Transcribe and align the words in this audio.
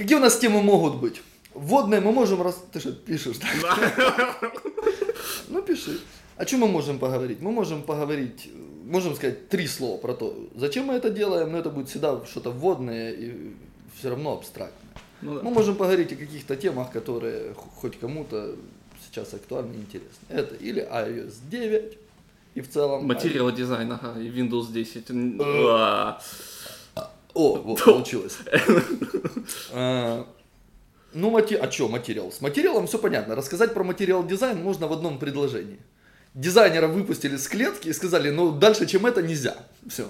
Какие 0.00 0.16
у 0.16 0.20
нас 0.20 0.38
темы 0.38 0.62
могут 0.62 0.96
быть? 0.96 1.20
Вводные 1.52 2.00
мы 2.00 2.10
можем 2.10 2.40
раз... 2.40 2.58
Ты 2.72 2.80
что, 2.80 2.92
пишешь? 2.92 3.36
да? 3.36 4.34
Ну, 5.48 5.60
пиши. 5.60 6.00
О 6.38 6.46
чем 6.46 6.60
мы 6.60 6.68
можем 6.68 6.98
поговорить? 6.98 7.42
Мы 7.42 7.52
можем 7.52 7.82
поговорить, 7.82 8.50
можем 8.86 9.14
сказать 9.14 9.50
три 9.50 9.66
слова 9.66 9.98
про 9.98 10.14
то, 10.14 10.34
зачем 10.54 10.86
мы 10.86 10.94
это 10.94 11.10
делаем, 11.10 11.52
но 11.52 11.58
это 11.58 11.68
будет 11.68 11.90
всегда 11.90 12.18
что-то 12.24 12.50
вводное 12.50 13.12
и 13.12 13.52
все 13.98 14.08
равно 14.08 14.32
абстрактное. 14.32 14.94
Ну 15.20 15.34
да. 15.34 15.42
Мы 15.42 15.50
можем 15.50 15.74
поговорить 15.74 16.10
о 16.14 16.16
каких-то 16.16 16.56
темах, 16.56 16.92
которые 16.92 17.52
хоть 17.52 18.00
кому-то 18.00 18.54
сейчас 19.06 19.34
актуальны 19.34 19.74
и 19.74 19.80
интересны. 19.80 20.26
Это 20.30 20.54
или 20.54 20.82
iOS 20.82 21.34
9, 21.50 21.98
и 22.54 22.60
в 22.62 22.70
целом... 22.70 23.06
Материал 23.06 23.52
дизайн, 23.52 23.92
ага, 23.92 24.18
и 24.18 24.30
Windows 24.30 24.72
10. 24.72 25.10
О, 27.34 27.56
вот, 27.56 27.84
получилось. 27.84 28.38
А, 29.72 30.26
Ну, 31.12 31.30
мати... 31.30 31.54
а 31.54 31.70
что 31.70 31.88
материал? 31.88 32.30
С 32.30 32.40
материалом 32.40 32.86
все 32.86 32.98
понятно. 32.98 33.34
Рассказать 33.34 33.74
про 33.74 33.82
материал 33.84 34.24
дизайн 34.26 34.62
можно 34.62 34.86
в 34.86 34.92
одном 34.92 35.18
предложении. 35.18 35.80
Дизайнера 36.34 36.86
выпустили 36.86 37.36
с 37.36 37.48
клетки 37.48 37.88
и 37.88 37.92
сказали, 37.92 38.30
ну, 38.30 38.52
дальше, 38.52 38.86
чем 38.86 39.06
это, 39.06 39.20
нельзя. 39.22 39.56
Все. 39.88 40.08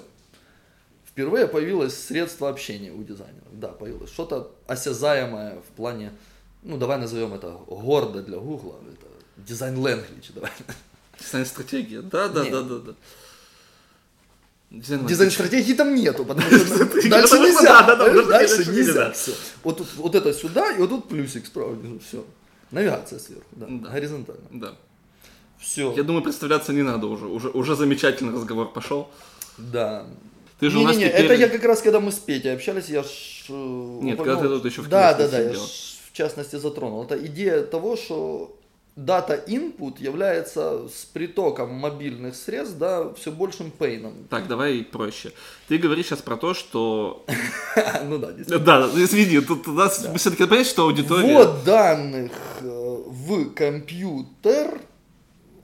Впервые 1.05 1.47
появилось 1.47 1.97
средство 1.97 2.49
общения 2.49 2.91
у 2.91 3.03
дизайнеров. 3.03 3.47
Да, 3.51 3.69
появилось. 3.69 4.11
Что-то 4.11 4.51
осязаемое 4.67 5.59
в 5.59 5.75
плане, 5.75 6.11
ну, 6.63 6.77
давай 6.77 6.99
назовем 6.99 7.33
это 7.33 7.49
гордо 7.67 8.21
для 8.21 8.37
Гугла. 8.37 8.75
Это 8.87 9.07
дизайн 9.37 9.75
language, 9.75 10.31
давай. 10.35 10.51
Дизайн-стратегия, 11.19 12.01
да, 12.01 12.27
да, 12.29 12.43
Нет. 12.43 12.51
да, 12.51 12.61
да, 12.61 12.77
да. 12.79 12.93
Дизайн, 14.71 15.05
Дизайн 15.05 15.31
стратегии 15.31 15.73
там 15.73 15.93
нету, 15.93 16.23
потому 16.23 16.49
что 16.49 17.09
дальше 17.09 17.39
нельзя. 17.39 17.95
Дальше 17.95 18.71
нельзя. 18.71 19.13
Вот, 19.63 19.85
вот 19.97 20.15
это 20.15 20.33
сюда, 20.33 20.71
и 20.71 20.77
вот 20.79 20.89
тут 20.89 21.09
плюсик 21.09 21.45
справа 21.45 21.73
внизу. 21.73 21.99
Все. 21.99 22.25
Навигация 22.71 23.19
сверху, 23.19 23.43
да. 23.51 23.67
Горизонтально. 23.67 24.43
Да. 24.49 24.75
Все. 25.59 25.93
Я 25.95 26.03
думаю, 26.03 26.23
представляться 26.23 26.71
не 26.71 26.83
надо 26.83 27.07
уже. 27.07 27.25
Уже, 27.25 27.49
уже 27.49 27.75
замечательный 27.75 28.33
разговор 28.33 28.71
пошел. 28.71 29.09
Да. 29.57 30.07
Ты 30.59 30.69
же 30.69 30.79
у 30.79 30.83
нас 30.83 30.95
теперь... 30.95 31.09
это 31.09 31.33
я 31.33 31.49
как 31.49 31.63
раз, 31.65 31.81
когда 31.81 31.99
мы 31.99 32.11
с 32.11 32.19
Петей 32.19 32.53
общались, 32.53 32.87
я 32.87 33.03
ж... 33.03 33.07
э, 33.49 33.53
Нет, 34.01 34.19
упомянул- 34.19 34.23
когда 34.23 34.41
ты 34.41 34.47
тут 34.47 34.65
еще 34.65 34.81
в 34.81 34.87
Да, 34.87 35.13
да, 35.13 35.27
да, 35.27 35.39
я 35.39 35.53
ж 35.53 35.57
в 36.11 36.13
частности 36.13 36.57
затронул. 36.57 37.03
Это 37.03 37.25
идея 37.25 37.63
того, 37.63 37.97
что 37.97 38.57
дата 38.95 39.41
input 39.47 40.01
является 40.01 40.87
с 40.87 41.05
притоком 41.05 41.73
мобильных 41.73 42.35
средств, 42.35 42.77
да, 42.77 43.13
все 43.13 43.31
большим 43.31 43.71
пейном. 43.71 44.27
Так, 44.29 44.47
давай 44.47 44.83
проще. 44.83 45.31
Ты 45.67 45.77
говоришь 45.77 46.07
сейчас 46.07 46.21
про 46.21 46.37
то, 46.37 46.53
что... 46.53 47.25
ну 48.05 48.17
да. 48.17 48.31
Да, 48.59 48.89
извини, 48.95 49.39
тут 49.41 49.67
у 49.67 49.73
нас 49.73 50.05
все-таки 50.15 50.45
понять, 50.45 50.67
что 50.67 50.83
аудитория... 50.83 51.33
Ввод 51.33 51.63
данных 51.63 52.31
э, 52.61 53.03
в 53.07 53.53
компьютер, 53.53 54.81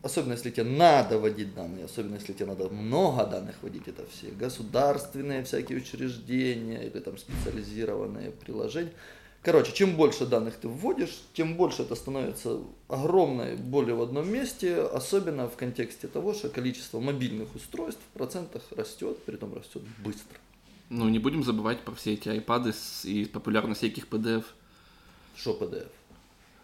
особенно 0.02 0.34
если 0.34 0.50
тебе 0.50 0.64
надо 0.64 1.20
вводить 1.20 1.54
данные, 1.54 1.86
особенно 1.86 2.16
если 2.16 2.34
тебе 2.34 2.46
надо 2.46 2.70
много 2.70 3.26
данных 3.26 3.56
вводить, 3.62 3.88
это 3.88 4.04
все 4.10 4.32
государственные 4.32 5.44
всякие 5.44 5.80
учреждения 5.80 6.84
или 6.84 7.00
там 7.00 7.18
специализированные 7.18 8.32
приложения. 8.32 8.94
Короче, 9.42 9.72
чем 9.72 9.96
больше 9.96 10.26
данных 10.26 10.56
ты 10.58 10.68
вводишь, 10.68 11.22
тем 11.34 11.56
больше 11.56 11.84
это 11.84 11.96
становится 11.96 12.60
огромной 12.90 13.56
болью 13.56 13.96
в 13.98 14.02
одном 14.02 14.30
месте, 14.30 14.82
особенно 14.82 15.48
в 15.48 15.56
контексте 15.56 16.08
того, 16.08 16.34
что 16.34 16.50
количество 16.50 17.00
мобильных 17.00 17.56
устройств 17.56 18.02
в 18.02 18.18
процентах 18.18 18.64
растет, 18.76 19.18
при 19.24 19.36
этом 19.36 19.54
растет 19.54 19.84
быстро. 20.04 20.38
Ну, 20.90 21.08
не 21.08 21.20
будем 21.20 21.44
забывать 21.44 21.82
про 21.82 21.94
все 21.96 22.14
эти 22.14 22.30
айпады 22.30 22.74
и 23.04 23.26
популярность 23.26 23.80
всяких 23.80 24.08
PDF 24.08 24.44
Что 25.36 25.58
PDF? 25.58 25.88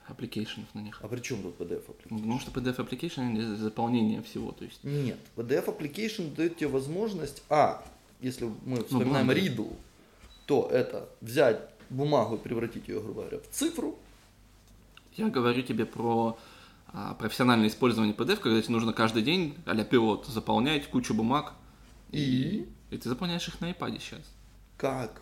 application 0.08 0.59
ов 0.59 0.68
на 0.74 0.80
них. 0.80 1.00
А 1.02 1.08
при 1.08 1.22
чем 1.22 1.42
тут 1.42 1.58
PDF 1.58 1.86
application? 1.88 2.10
Потому 2.10 2.40
что 2.40 2.52
PDF 2.52 2.76
application 2.78 3.34
для 3.34 3.56
заполнения 3.56 4.22
всего, 4.22 4.52
то 4.52 4.66
есть... 4.66 4.84
Нет, 4.84 5.18
PDF 5.36 5.66
application 5.66 6.36
дает 6.36 6.58
тебе 6.58 6.68
возможность, 6.68 7.44
а, 7.50 7.86
если 8.20 8.52
мы 8.66 8.84
вспоминаем 8.84 9.28
бумага. 9.28 9.40
Readdle, 9.40 9.76
то 10.46 10.70
это 10.70 11.10
взять 11.22 11.73
бумагу 11.94 12.38
превратить 12.38 12.88
ее, 12.88 13.00
грубо 13.00 13.22
говоря, 13.22 13.40
в 13.40 13.48
цифру. 13.50 13.98
Я 15.16 15.30
говорю 15.30 15.62
тебе 15.62 15.86
про 15.86 16.38
а, 16.88 17.14
профессиональное 17.14 17.68
использование 17.68 18.16
PDF, 18.16 18.38
когда 18.38 18.62
тебе 18.62 18.74
нужно 18.74 18.94
каждый 18.94 19.24
день, 19.24 19.56
а 19.66 19.76
пилот, 19.84 20.26
заполнять 20.26 20.90
кучу 20.90 21.14
бумаг, 21.14 21.54
И 22.12 22.68
и 22.90 22.98
ты 22.98 23.10
заполняешь 23.10 23.48
их 23.48 23.60
на 23.62 23.72
iPad 23.72 24.00
сейчас. 24.00 24.22
как? 24.78 25.22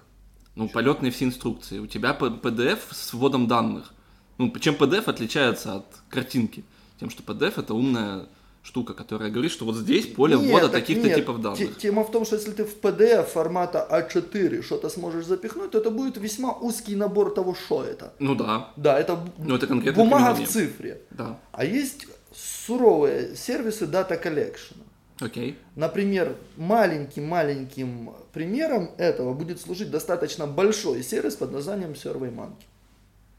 Ну, 0.56 0.68
полетные 0.68 1.12
все 1.12 1.26
инструкции. 1.26 1.80
У 1.80 1.88
тебя 1.88 2.12
PDF 2.20 2.80
с 2.92 3.14
вводом 3.14 3.48
данных. 3.48 3.94
Ну, 4.38 4.52
чем 4.60 4.76
PDF 4.76 5.06
отличается 5.06 5.76
от 5.76 5.86
картинки? 6.10 6.66
Тем, 7.00 7.10
что 7.10 7.24
PDF 7.24 7.60
это 7.60 7.74
умная 7.74 8.28
штука, 8.64 8.94
которая 8.94 9.32
говорит, 9.32 9.52
что 9.52 9.66
вот 9.66 9.76
здесь 9.76 10.06
поле 10.08 10.36
Нет, 10.38 10.52
ввода 10.52 10.70
так 10.70 10.82
таких-то 10.82 11.14
типов 11.14 11.42
данных. 11.42 11.78
Тема 11.78 12.04
в 12.04 12.12
том, 12.12 12.26
что 12.26 12.36
если 12.36 12.52
ты 12.52 12.64
в 12.64 12.80
PDF 12.80 13.26
формата 13.26 13.88
А4 13.90 14.62
что-то 14.62 14.90
сможешь 14.90 15.26
запихнуть, 15.26 15.72
то 15.72 15.80
это 15.80 15.90
будет 15.90 16.18
весьма 16.18 16.54
узкий 16.54 16.96
набор 16.96 17.34
того, 17.34 17.56
что 17.56 17.84
это. 17.84 18.14
Ну 18.20 18.36
да, 18.36 18.72
Да, 18.76 19.00
это, 19.00 19.20
Ну, 19.38 19.56
это 19.56 19.68
конкретное 19.68 20.04
бумага 20.04 20.34
в 20.36 20.48
цифре. 20.48 21.02
да. 21.10 21.40
А 21.52 21.66
есть 21.66 22.08
суровые 22.34 23.36
сервисы 23.36 23.88
дата 23.88 24.16
коллекшена. 24.16 24.84
Окей. 25.20 25.58
Например, 25.76 26.36
маленьким-маленьким 26.58 28.12
примером 28.34 28.92
этого 28.98 29.34
будет 29.34 29.60
служить 29.62 29.92
достаточно 29.92 30.48
большой 30.48 31.04
сервис 31.04 31.36
под 31.36 31.52
названием 31.52 31.92
SurveyMonkey. 31.92 32.66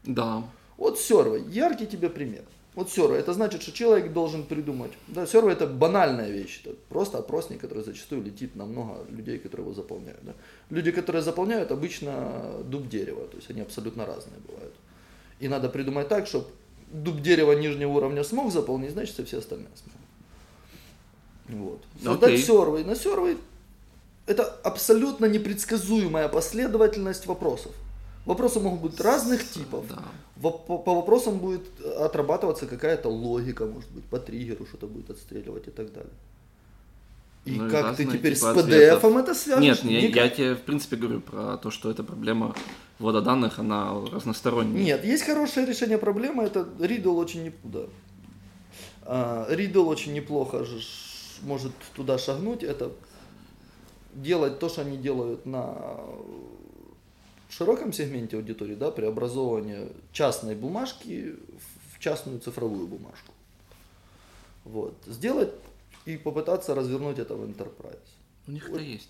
Да. 0.05 0.43
Вот 0.77 0.97
Survey, 0.97 1.49
яркий 1.49 1.85
тебе 1.85 2.09
пример. 2.09 2.43
Вот 2.75 2.87
Survey, 2.87 3.15
это 3.15 3.33
значит, 3.33 3.61
что 3.61 3.71
человек 3.71 4.13
должен 4.13 4.43
придумать. 4.43 4.91
Да, 5.07 5.23
Survey 5.23 5.51
это 5.51 5.67
банальная 5.67 6.29
вещь, 6.31 6.61
это 6.63 6.75
просто 6.89 7.19
опросник, 7.19 7.61
который 7.61 7.83
зачастую 7.83 8.23
летит 8.23 8.55
на 8.55 8.65
много 8.65 9.05
людей, 9.09 9.37
которые 9.37 9.65
его 9.65 9.75
заполняют. 9.75 10.19
да. 10.23 10.33
Люди, 10.71 10.91
которые 10.91 11.21
заполняют, 11.21 11.71
обычно 11.71 12.63
дуб 12.65 12.89
дерева, 12.89 13.27
то 13.27 13.37
есть 13.37 13.49
они 13.51 13.61
абсолютно 13.61 14.05
разные 14.05 14.39
бывают. 14.47 14.73
И 15.39 15.47
надо 15.47 15.69
придумать 15.69 16.07
так, 16.07 16.25
чтобы 16.25 16.47
дуб 16.91 17.21
дерева 17.21 17.51
нижнего 17.51 17.91
уровня 17.91 18.23
смог 18.23 18.51
заполнить, 18.51 18.91
значит, 18.91 19.19
и 19.19 19.23
все 19.23 19.37
остальные 19.37 19.69
смогут. 19.75 20.03
Вот. 21.49 21.81
Создать 22.03 22.33
Окей. 22.33 22.45
Survey. 22.47 22.85
На 22.85 22.93
Survey 22.93 23.37
это 24.25 24.43
абсолютно 24.63 25.25
непредсказуемая 25.25 26.27
последовательность 26.27 27.25
вопросов. 27.27 27.71
Вопросы 28.25 28.59
могут 28.59 28.81
быть 28.81 28.99
разных 29.01 29.47
типов. 29.49 29.85
Да. 29.89 30.03
По, 30.41 30.51
по 30.51 30.95
вопросам 30.95 31.39
будет 31.39 31.63
отрабатываться 31.85 32.65
какая-то 32.65 33.09
логика, 33.09 33.65
может 33.65 33.91
быть, 33.91 34.05
по 34.05 34.19
триггеру 34.19 34.65
что-то 34.65 34.87
будет 34.87 35.09
отстреливать 35.09 35.67
и 35.67 35.71
так 35.71 35.91
далее. 35.91 36.13
И 37.45 37.51
Ну 37.59 37.69
как 37.69 37.97
ты 37.97 38.05
теперь 38.05 38.35
с 38.35 38.39
типа 38.39 38.59
PDF 38.59 38.93
ответов. 38.93 39.15
это 39.17 39.35
свяжешь? 39.35 39.61
Нет, 39.61 39.83
не, 39.83 40.03
Никак. 40.03 40.15
я 40.15 40.29
тебе 40.29 40.55
в 40.55 40.61
принципе 40.61 40.95
говорю 40.95 41.19
про 41.19 41.57
то, 41.57 41.71
что 41.71 41.91
эта 41.91 42.01
проблема 42.01 42.55
ввода 42.99 43.21
данных, 43.21 43.59
она 43.59 43.93
разносторонняя. 44.11 44.81
Нет, 44.81 45.03
есть 45.03 45.23
хорошее 45.23 45.65
решение 45.65 45.97
проблемы, 45.97 46.43
это 46.43 46.61
Riddle 46.79 47.17
очень 47.17 47.43
не... 47.43 47.53
да. 47.63 47.81
А, 49.01 49.53
Riddle 49.53 49.85
очень 49.85 50.13
неплохо 50.13 50.63
же 50.63 50.79
может 51.41 51.73
туда 51.95 52.17
шагнуть, 52.17 52.63
это 52.63 52.93
делать 54.13 54.59
то, 54.59 54.69
что 54.69 54.81
они 54.81 54.95
делают 54.95 55.45
на 55.45 55.75
широком 57.57 57.93
сегменте 57.93 58.37
аудитории, 58.37 58.75
да, 58.75 58.91
преобразование 58.91 59.87
частной 60.11 60.55
бумажки 60.55 61.35
в 61.93 61.99
частную 61.99 62.39
цифровую 62.39 62.87
бумажку. 62.87 63.31
Вот. 64.65 64.95
Сделать 65.05 65.53
и 66.05 66.17
попытаться 66.17 66.73
развернуть 66.75 67.19
это 67.19 67.35
в 67.35 67.43
enterprise. 67.43 67.97
У 68.47 68.51
них 68.51 68.69
это 68.69 68.79
есть. 68.79 69.09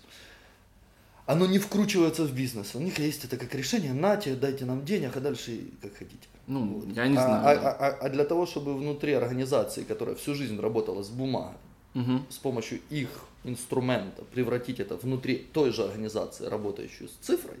Оно 1.26 1.46
не 1.46 1.58
вкручивается 1.58 2.24
в 2.24 2.34
бизнес. 2.34 2.74
У 2.74 2.80
них 2.80 2.98
есть 2.98 3.24
это 3.24 3.36
как 3.38 3.54
решение, 3.54 3.94
нате, 3.94 4.34
дайте 4.34 4.66
нам 4.66 4.84
денег, 4.84 5.16
а 5.16 5.20
дальше 5.20 5.60
как 5.80 5.94
хотите. 5.96 6.28
Ну, 6.46 6.84
я 6.94 7.08
не 7.08 7.16
А- 7.16 7.22
знаю. 7.22 7.46
А, 7.46 7.70
а- 7.70 7.76
а- 7.86 7.98
а 8.06 8.08
для 8.10 8.24
того, 8.24 8.44
чтобы 8.44 8.74
внутри 8.76 9.14
организации, 9.14 9.84
которая 9.84 10.16
всю 10.16 10.34
жизнь 10.34 10.60
работала 10.60 11.02
с 11.02 11.08
бумагой, 11.08 11.56
Мгм. 11.94 12.26
с 12.28 12.36
помощью 12.36 12.80
их 12.90 13.08
инструмента 13.44 14.22
превратить 14.34 14.80
это 14.80 14.96
внутри 14.96 15.36
той 15.52 15.72
же 15.72 15.84
организации, 15.84 16.44
работающую 16.46 17.08
с 17.08 17.12
цифрой, 17.26 17.56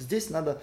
здесь 0.00 0.30
надо 0.30 0.60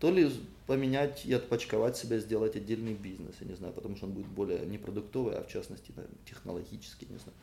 то 0.00 0.10
ли 0.10 0.30
поменять 0.66 1.24
и 1.24 1.32
отпочковать 1.32 1.96
себя, 1.96 2.18
сделать 2.18 2.56
отдельный 2.56 2.94
бизнес, 2.94 3.34
я 3.40 3.46
не 3.46 3.54
знаю, 3.54 3.72
потому 3.72 3.96
что 3.96 4.06
он 4.06 4.12
будет 4.12 4.26
более 4.26 4.60
не 4.66 4.78
продуктовый, 4.78 5.36
а 5.36 5.42
в 5.42 5.48
частности 5.48 5.92
наверное, 5.94 6.18
технологический, 6.24 7.06
не 7.10 7.18
знаю. 7.18 7.36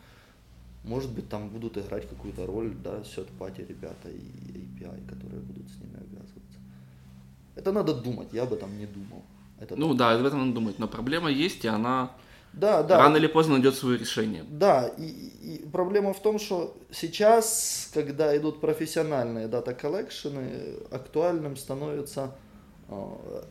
Может 0.83 1.11
быть, 1.11 1.29
там 1.29 1.49
будут 1.49 1.77
играть 1.77 2.09
какую-то 2.09 2.45
роль, 2.45 2.73
да, 2.83 2.99
third-party 2.99 3.65
ребята 3.67 4.09
и 4.09 4.19
API, 4.19 5.07
которые 5.07 5.41
будут 5.41 5.69
с 5.69 5.77
ними 5.77 5.95
обвязываться. 5.95 6.59
Это 7.55 7.71
надо 7.71 7.93
думать, 7.93 8.27
я 8.33 8.43
об 8.43 8.53
этом 8.53 8.77
не 8.77 8.85
думал. 8.85 9.23
Это 9.59 9.77
Ну 9.77 9.89
так. 9.89 9.97
да, 9.97 10.11
об 10.15 10.25
этом 10.25 10.39
надо 10.39 10.53
думать. 10.53 10.79
Но 10.79 10.87
проблема 10.89 11.31
есть, 11.31 11.63
и 11.63 11.69
она 11.69 12.11
да, 12.53 12.83
да. 12.83 12.99
рано 12.99 13.17
или 13.17 13.27
поздно 13.27 13.53
найдет 13.53 13.75
свое 13.75 13.97
решение. 13.97 14.45
Да, 14.47 14.87
и, 14.87 15.03
и 15.05 15.65
проблема 15.71 16.13
в 16.13 16.21
том, 16.21 16.39
что 16.39 16.77
сейчас, 16.91 17.89
когда 17.93 18.35
идут 18.37 18.61
профессиональные 18.61 19.47
дата 19.47 19.73
коллекшены, 19.73 20.75
актуальным 20.91 21.57
становится 21.57 22.35
а, 22.89 23.45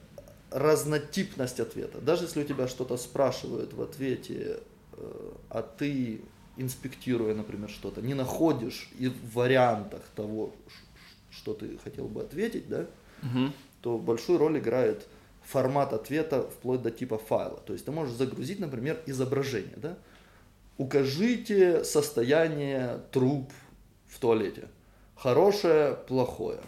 разнотипность 0.52 1.60
ответа. 1.60 2.00
Даже 2.00 2.24
если 2.24 2.42
у 2.42 2.44
тебя 2.44 2.68
что-то 2.68 2.96
спрашивают 2.96 3.72
в 3.72 3.82
ответе, 3.82 4.60
э, 4.92 5.30
а 5.50 5.62
ты, 5.62 6.20
инспектируя, 6.56 7.34
например, 7.34 7.70
что-то, 7.70 8.02
не 8.02 8.14
находишь 8.14 8.90
и 8.98 9.08
в 9.08 9.34
вариантах 9.34 10.02
того, 10.14 10.54
что 11.30 11.54
ты 11.54 11.78
хотел 11.82 12.06
бы 12.06 12.20
ответить, 12.22 12.68
да, 12.68 12.86
Мгм. 13.22 13.52
то 13.80 13.98
большую 13.98 14.38
роль 14.38 14.58
играет 14.58 15.06
формат 15.44 15.92
ответа 15.92 16.42
вплоть 16.42 16.82
до 16.82 16.90
типа 16.90 17.18
файла. 17.18 17.60
То 17.66 17.72
есть 17.72 17.84
ты 17.84 17.90
можешь 17.90 18.14
загрузить, 18.14 18.60
например, 18.60 19.00
изображение. 19.06 19.76
Да? 19.76 19.96
Укажите 20.78 21.84
состояние 21.84 23.00
труб 23.10 23.52
в 24.08 24.18
туалете. 24.18 24.68
Хорошее, 25.16 25.96
плохое. 26.08 26.58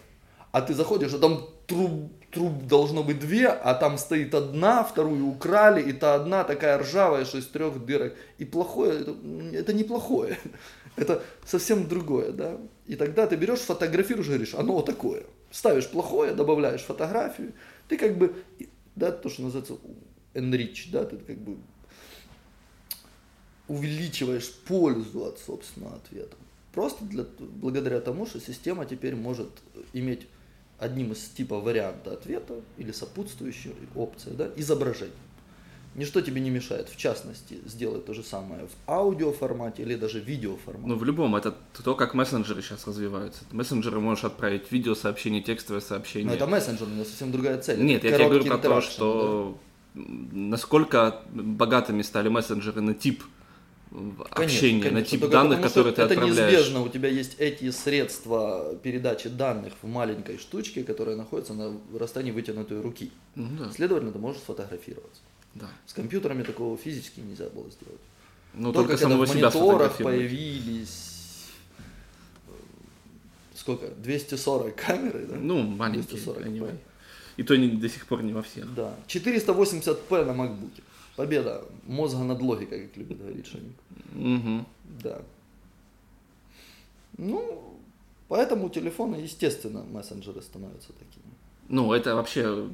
А 0.51 0.61
ты 0.61 0.73
заходишь, 0.73 1.13
а 1.13 1.19
там 1.19 1.49
труб, 1.67 2.11
труб 2.31 2.65
должно 2.67 3.03
быть 3.03 3.19
две, 3.19 3.47
а 3.47 3.73
там 3.73 3.97
стоит 3.97 4.33
одна, 4.33 4.83
вторую 4.83 5.27
украли, 5.27 5.81
и 5.81 5.93
та 5.93 6.15
одна 6.15 6.43
такая 6.43 6.77
ржавая, 6.77 7.25
что 7.25 7.37
из 7.37 7.47
трех 7.47 7.85
дырок. 7.85 8.13
И 8.37 8.45
плохое, 8.45 9.01
это, 9.01 9.15
это 9.53 9.73
не 9.73 9.83
плохое, 9.83 10.37
это 10.95 11.21
совсем 11.45 11.87
другое, 11.87 12.31
да. 12.31 12.57
И 12.85 12.95
тогда 12.95 13.27
ты 13.27 13.35
берешь, 13.35 13.59
фотографируешь, 13.59 14.27
говоришь, 14.27 14.53
оно 14.53 14.81
такое. 14.81 15.23
Ставишь 15.51 15.89
плохое, 15.89 16.33
добавляешь 16.33 16.81
фотографию, 16.81 17.53
ты 17.87 17.97
как 17.97 18.17
бы, 18.17 18.35
да, 18.95 19.11
то, 19.11 19.29
что 19.29 19.43
называется 19.43 19.77
enrich, 20.33 20.89
да, 20.91 21.05
ты 21.05 21.17
как 21.17 21.37
бы 21.37 21.57
увеличиваешь 23.67 24.53
пользу 24.67 25.25
от 25.25 25.39
собственного 25.39 25.95
ответа. 25.95 26.35
Просто 26.71 27.05
для, 27.05 27.25
благодаря 27.39 28.01
тому, 28.01 28.25
что 28.25 28.39
система 28.39 28.85
теперь 28.85 29.15
может 29.15 29.49
иметь 29.93 30.27
одним 30.77 31.13
из 31.13 31.29
типов 31.29 31.63
варианта 31.63 32.11
ответа 32.11 32.61
или 32.77 32.91
сопутствующей 32.91 33.73
опции, 33.95 34.31
да, 34.31 34.51
изображение. 34.55 35.15
Ничто 35.95 36.19
тебе 36.19 36.41
не 36.41 36.49
мешает, 36.49 36.89
в 36.89 36.97
частности, 36.97 37.57
сделать 37.65 38.05
то 38.05 38.13
же 38.13 38.21
самое 38.21 38.67
в 38.67 38.89
аудиоформате 38.91 39.81
или 39.83 39.95
даже 39.95 40.19
видеоформате. 40.19 40.87
Ну, 40.89 40.95
в 40.97 41.05
любом, 41.05 41.37
это 41.37 41.55
то, 41.83 41.95
как 41.95 42.13
мессенджеры 42.13 42.61
сейчас 42.61 42.85
развиваются. 42.85 43.45
Мессенджеры 43.51 44.01
можешь 44.01 44.25
отправить 44.25 44.69
видеосообщение, 44.73 45.41
текстовое 45.41 45.79
сообщение. 45.81 46.27
Но 46.27 46.33
это 46.33 46.47
мессенджер, 46.47 46.87
у 46.87 46.91
него 46.91 47.05
совсем 47.05 47.31
другая 47.31 47.61
цель. 47.61 47.79
Нет, 47.81 48.03
Это 48.03 48.07
я 48.09 48.17
тебе 48.17 48.25
говорю 48.27 48.45
про 48.45 48.57
то, 48.57 48.81
что 48.81 49.57
м, 49.95 50.49
насколько 50.49 51.21
богатыми 51.31 52.01
стали 52.01 52.27
мессенджеры 52.27 52.81
на 52.81 52.93
тип 52.93 53.23
м, 53.91 54.17
Конечно, 54.17 54.41
общения, 54.41 54.91
на 54.91 55.01
тип 55.01 55.21
только 55.21 55.31
данных, 55.31 55.61
потому 55.61 55.69
которые 55.69 55.93
ты 55.93 56.01
это 56.01 56.13
отправляешь. 56.15 56.51
неизбежно, 56.51 56.81
у 56.81 56.89
тебя 56.89 57.07
есть 57.07 57.35
эти 57.39 57.71
средства 57.71 58.75
передачи 58.83 59.29
данных 59.29 59.71
в 59.81 59.87
маленькой 59.87 60.39
штучке, 60.39 60.83
которая 60.83 61.15
находится 61.15 61.53
на 61.53 61.77
расстоянии 61.97 62.31
вытянутой 62.33 62.81
руки. 62.81 63.11
Ну 63.35 63.47
да, 63.57 63.71
Следовательно, 63.71 64.11
ты 64.11 64.19
можешь 64.19 64.41
сфотографироваться. 64.41 65.21
Да. 65.55 65.69
С 65.85 65.93
компьютерами 65.93 66.43
такого 66.43 66.77
физически 66.77 67.21
нельзя 67.21 67.49
было 67.49 67.69
сделать. 67.71 68.01
Ну, 68.53 68.71
только, 68.71 68.97
только, 68.97 69.03
когда 69.03 69.25
в 69.25 69.27
мониторах 69.27 69.97
появились 69.97 71.49
э, 72.47 72.51
сколько? 73.55 73.87
240 73.87 74.75
камеры, 74.75 75.25
да? 75.25 75.35
Ну, 75.35 75.63
маленькие, 75.63 76.19
240 76.19 76.45
anyway. 76.45 76.71
P. 76.71 76.77
И 77.37 77.43
то 77.43 77.55
не, 77.57 77.69
до 77.69 77.89
сих 77.89 78.05
пор 78.05 78.23
не 78.23 78.33
во 78.33 78.41
всех. 78.41 78.73
Да. 78.73 78.95
480p 79.07 80.25
на 80.25 80.31
MacBook. 80.31 80.71
Победа 81.15 81.65
мозга 81.83 82.23
над 82.23 82.41
логикой, 82.41 82.87
как 82.87 82.97
любит 82.97 83.17
говорить 83.17 83.47
Шаник. 83.47 83.75
Мгм. 84.13 84.65
Да. 85.01 85.21
Ну, 87.17 87.79
поэтому 88.27 88.69
телефоны, 88.69 89.15
естественно, 89.15 89.83
мессенджеры 89.83 90.41
становятся 90.41 90.91
такими. 90.93 91.34
Ну, 91.67 91.91
это 91.93 92.15
вообще 92.15 92.67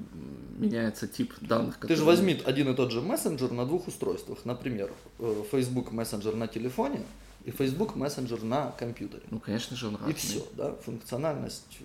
меняется 0.57 1.07
тип 1.07 1.33
данных. 1.41 1.75
Ты 1.79 1.87
же 1.95 2.01
которые- 2.01 2.05
возьми 2.05 2.41
один 2.45 2.69
и 2.69 2.75
тот 2.75 2.91
же 2.91 3.01
мессенджер 3.01 3.51
на 3.51 3.65
двух 3.65 3.87
устройствах. 3.87 4.43
Например, 4.45 4.91
э, 5.19 5.43
Facebook 5.51 5.91
мессенджер 5.91 6.35
на 6.35 6.47
телефоне 6.47 7.01
и 7.45 7.51
Facebook 7.51 7.95
мессенджер 7.95 8.43
на 8.43 8.71
компьютере. 8.71 9.23
Ну, 9.31 9.39
конечно 9.39 9.75
же, 9.77 9.87
он 9.87 9.95
И 9.95 9.97
разный. 9.97 10.13
все, 10.15 10.45
да, 10.57 10.73
функциональность 10.75 11.79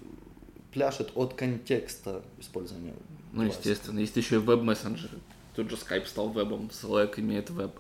пляшет 0.73 1.13
от 1.15 1.35
контекста 1.35 2.23
использования. 2.39 2.95
Ну, 3.33 3.43
девайса. 3.45 3.59
естественно. 3.61 3.99
Есть 4.01 4.17
еще 4.17 4.37
и 4.37 4.39
веб-мессенджеры. 4.39 5.19
Тут 5.55 5.71
же 5.71 5.77
Skype 5.77 6.07
стал 6.07 6.29
вебом, 6.31 6.71
Slack 6.73 7.19
имеет 7.21 7.49
веб. 7.51 7.71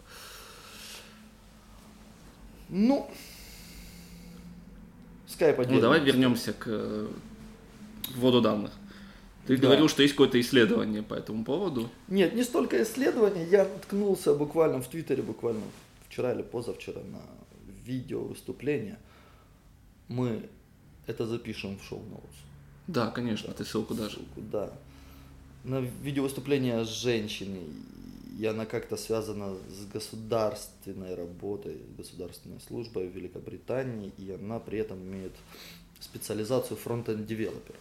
Ну, 2.68 3.10
Skype 5.28 5.56
Ну, 5.56 5.62
отдельно. 5.62 5.80
давай 5.82 6.00
вернемся 6.00 6.52
к 6.52 6.64
э, 6.66 7.08
вводу 8.14 8.40
данных. 8.40 8.70
Ты 9.46 9.56
Да. 9.56 9.62
говорил, 9.62 9.88
что 9.88 10.02
есть 10.02 10.14
какое-то 10.14 10.40
исследование 10.40 11.02
по 11.02 11.14
этому 11.14 11.44
поводу. 11.44 11.88
Нет, 12.08 12.34
не 12.34 12.42
столько 12.42 12.82
исследований. 12.82 13.44
Я 13.50 13.64
наткнулся 13.64 14.34
буквально 14.34 14.80
в 14.80 14.88
Твиттере, 14.88 15.22
буквально 15.22 15.62
вчера 16.08 16.32
или 16.32 16.42
позавчера 16.42 17.00
на 17.02 17.20
видео 17.84 18.20
выступление. 18.20 18.98
Мы 20.08 20.48
это 21.06 21.26
запишем 21.26 21.78
в 21.78 21.84
шоу-ноутс. 21.84 22.36
Да, 22.88 23.10
конечно, 23.10 23.52
ты 23.52 23.64
ссылку 23.64 23.94
даже. 23.94 24.18
Да. 24.36 24.72
На 25.64 25.80
видеовыступление 25.80 26.84
с 26.84 26.88
женщиной. 26.88 27.62
И 28.38 28.44
она 28.44 28.66
как-то 28.66 28.96
связана 28.96 29.54
с 29.54 29.86
государственной 29.92 31.14
работой, 31.14 31.78
государственной 31.96 32.60
службой 32.60 33.08
в 33.08 33.16
Великобритании, 33.16 34.12
и 34.18 34.30
она 34.30 34.58
при 34.58 34.78
этом 34.78 34.98
имеет 34.98 35.32
специализацию 36.00 36.76
front-end 36.76 37.26
developer 37.26 37.76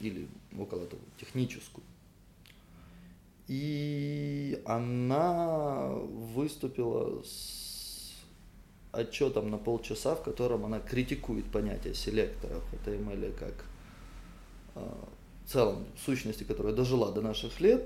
или 0.00 0.28
около 0.58 0.86
того, 0.86 1.02
техническую. 1.18 1.84
И 3.48 4.60
она 4.64 5.88
выступила 5.88 7.22
с 7.22 8.14
отчетом 8.92 9.50
на 9.50 9.58
полчаса, 9.58 10.14
в 10.14 10.22
котором 10.22 10.64
она 10.64 10.80
критикует 10.80 11.44
понятие 11.46 11.94
селекторов 11.94 12.64
HTML 12.72 13.32
как 13.38 13.64
э, 14.74 14.80
в 15.44 15.50
целом 15.50 15.86
сущности, 16.04 16.44
которая 16.44 16.72
дожила 16.74 17.12
до 17.12 17.20
наших 17.20 17.60
лет. 17.60 17.84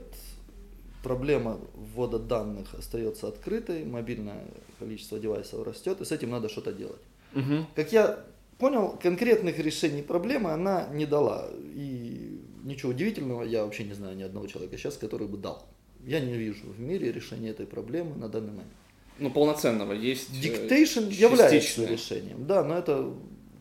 Проблема 1.03 1.59
ввода 1.75 2.19
данных 2.19 2.75
остается 2.75 3.29
открытой, 3.29 3.85
мобильное 3.85 4.47
количество 4.79 5.19
девайсов 5.19 5.67
растет, 5.67 6.01
и 6.01 6.05
с 6.05 6.12
этим 6.12 6.31
надо 6.31 6.49
что-то 6.49 6.73
делать. 6.73 7.01
Мгм. 7.33 7.67
Как 7.75 7.93
я 7.93 8.25
понял, 8.61 8.99
конкретных 9.03 9.59
решений 9.59 10.03
проблемы 10.03 10.53
она 10.53 10.87
не 10.93 11.07
дала. 11.07 11.49
И 11.75 12.41
ничего 12.62 12.93
удивительного, 12.93 13.43
я 13.43 13.65
вообще 13.65 13.85
не 13.85 13.95
знаю 13.95 14.17
ни 14.17 14.23
одного 14.23 14.47
человека 14.47 14.76
сейчас, 14.76 14.97
который 14.97 15.26
бы 15.26 15.38
дал. 15.38 15.67
Я 16.07 16.21
не 16.21 16.35
вижу 16.35 16.67
в 16.67 16.81
мире 16.81 17.11
решения 17.12 17.50
этой 17.50 17.67
проблемы 17.67 18.17
на 18.17 18.29
данный 18.29 18.52
момент. 18.52 18.73
Ну, 19.19 19.31
полноценного 19.31 19.93
есть. 19.93 20.31
э, 20.31 20.40
Dictation 20.40 21.09
является 21.09 21.61
частичное. 21.61 21.87
решением, 21.88 22.47
да, 22.47 22.64
но 22.64 22.79
это 22.79 23.12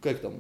как 0.02 0.20
там 0.20 0.36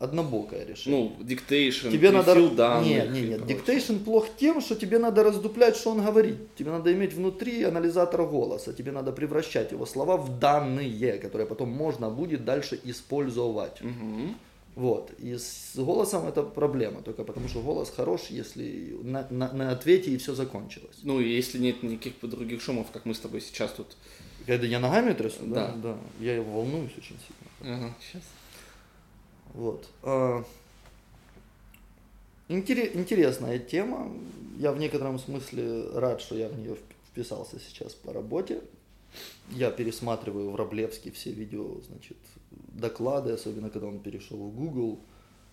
однобокое 0.00 0.64
решение. 0.64 1.14
Ну, 1.18 1.24
dictation, 1.24 1.90
тебе 1.90 2.10
надо... 2.10 2.34
данных 2.50 2.86
Нет, 2.88 3.10
нет, 3.10 3.28
нет. 3.28 3.46
Dictation 3.46 3.98
плох 3.98 4.28
тем, 4.36 4.60
что 4.60 4.74
тебе 4.74 4.98
надо 4.98 5.22
раздуплять, 5.22 5.76
что 5.76 5.90
он 5.90 6.04
говорит. 6.04 6.54
Тебе 6.56 6.70
надо 6.70 6.92
иметь 6.92 7.12
внутри 7.12 7.62
анализатор 7.64 8.22
голоса. 8.24 8.72
Тебе 8.72 8.92
надо 8.92 9.12
превращать 9.12 9.72
его 9.72 9.86
слова 9.86 10.16
в 10.16 10.38
данные, 10.38 11.18
которые 11.18 11.46
потом 11.46 11.68
можно 11.70 12.08
будет 12.10 12.44
дальше 12.44 12.80
использовать. 12.84 13.80
Мгм. 13.82 14.36
Вот. 14.76 15.10
И 15.18 15.36
с 15.36 15.72
голосом 15.76 16.26
это 16.26 16.42
проблема, 16.42 17.02
только 17.02 17.24
потому 17.24 17.48
что 17.48 17.60
голос 17.60 17.92
хорош, 17.94 18.26
если 18.30 18.96
на, 19.02 19.26
на, 19.30 19.52
на 19.52 19.72
ответе 19.72 20.10
и 20.12 20.16
все 20.16 20.34
закончилось. 20.34 20.98
Ну, 21.02 21.20
и 21.20 21.28
если 21.28 21.58
нет 21.58 21.82
никаких 21.82 22.14
других 22.22 22.62
шумов, 22.62 22.86
как 22.92 23.04
мы 23.04 23.14
с 23.14 23.18
тобой 23.18 23.40
сейчас 23.40 23.72
тут. 23.72 23.96
Когда 24.46 24.66
я 24.66 24.78
ногами 24.80 25.12
трясу, 25.12 25.40
да, 25.42 25.66
Да. 25.66 25.74
да, 25.82 25.96
я 26.20 26.36
его 26.36 26.50
волнуюсь 26.52 26.92
очень 26.96 27.16
сильно. 27.26 27.74
Ага, 27.76 27.94
сейчас. 28.00 28.22
Вот. 29.54 29.88
А, 30.02 30.44
интере- 32.48 32.92
интересная 32.94 33.58
тема. 33.58 34.10
Я 34.58 34.72
в 34.72 34.78
некотором 34.78 35.18
смысле 35.18 35.90
рад, 35.94 36.20
что 36.20 36.36
я 36.36 36.48
в 36.48 36.58
нее 36.58 36.76
вписался 37.10 37.58
сейчас 37.58 37.94
по 37.94 38.12
работе. 38.12 38.62
Я 39.50 39.70
пересматриваю 39.70 40.50
в 40.50 40.56
Раблевске 40.56 41.10
все 41.10 41.32
видео, 41.32 41.80
значит, 41.88 42.16
доклады, 42.50 43.32
особенно 43.32 43.70
когда 43.70 43.88
он 43.88 44.00
перешел 44.00 44.36
в 44.38 44.54
Google. 44.54 45.00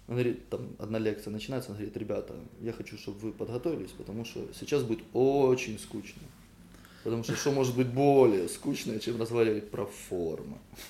Он 0.07 0.15
говорит, 0.15 0.47
там 0.49 0.69
одна 0.79 0.99
лекция 0.99 1.31
начинается, 1.31 1.71
он 1.71 1.77
говорит, 1.77 1.97
ребята, 1.97 2.35
я 2.61 2.71
хочу, 2.71 2.97
чтобы 2.97 3.19
вы 3.19 3.31
подготовились, 3.33 3.91
потому 3.91 4.23
что 4.23 4.47
сейчас 4.57 4.83
будет 4.83 5.03
очень 5.13 5.79
скучно. 5.79 6.21
Потому 7.07 7.23
что 7.23 7.37
что 7.37 7.51
может 7.53 7.73
быть 7.73 7.87
более 7.87 8.49
скучное, 8.49 8.99
чем 8.99 9.17
разговаривать 9.17 9.71
про 9.71 9.85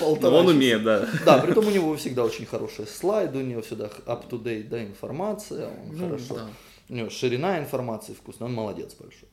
Полтора 0.00 0.30
Ну, 0.30 0.36
он 0.38 0.48
умеет, 0.48 0.82
да. 0.82 1.06
Да, 1.26 1.38
при 1.38 1.52
том 1.52 1.66
у 1.66 1.70
него 1.70 1.94
всегда 1.96 2.24
очень 2.24 2.46
хорошие 2.46 2.86
слайды, 2.86 3.40
у 3.40 3.42
него 3.42 3.60
всегда 3.60 3.90
up-to-date 4.06 4.68
да, 4.68 4.82
информация, 4.82 5.66
он 5.68 5.98
Ну, 5.98 6.06
хорошо. 6.08 6.34
да. 6.34 6.48
У 6.88 6.94
него 6.94 7.10
ширина 7.10 7.58
информации 7.58 8.14
вкусная, 8.14 8.48
он 8.48 8.54
молодец 8.54 8.94
большой. 8.94 9.28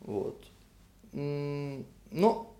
Вот. 0.00 0.44
Но 1.14 2.54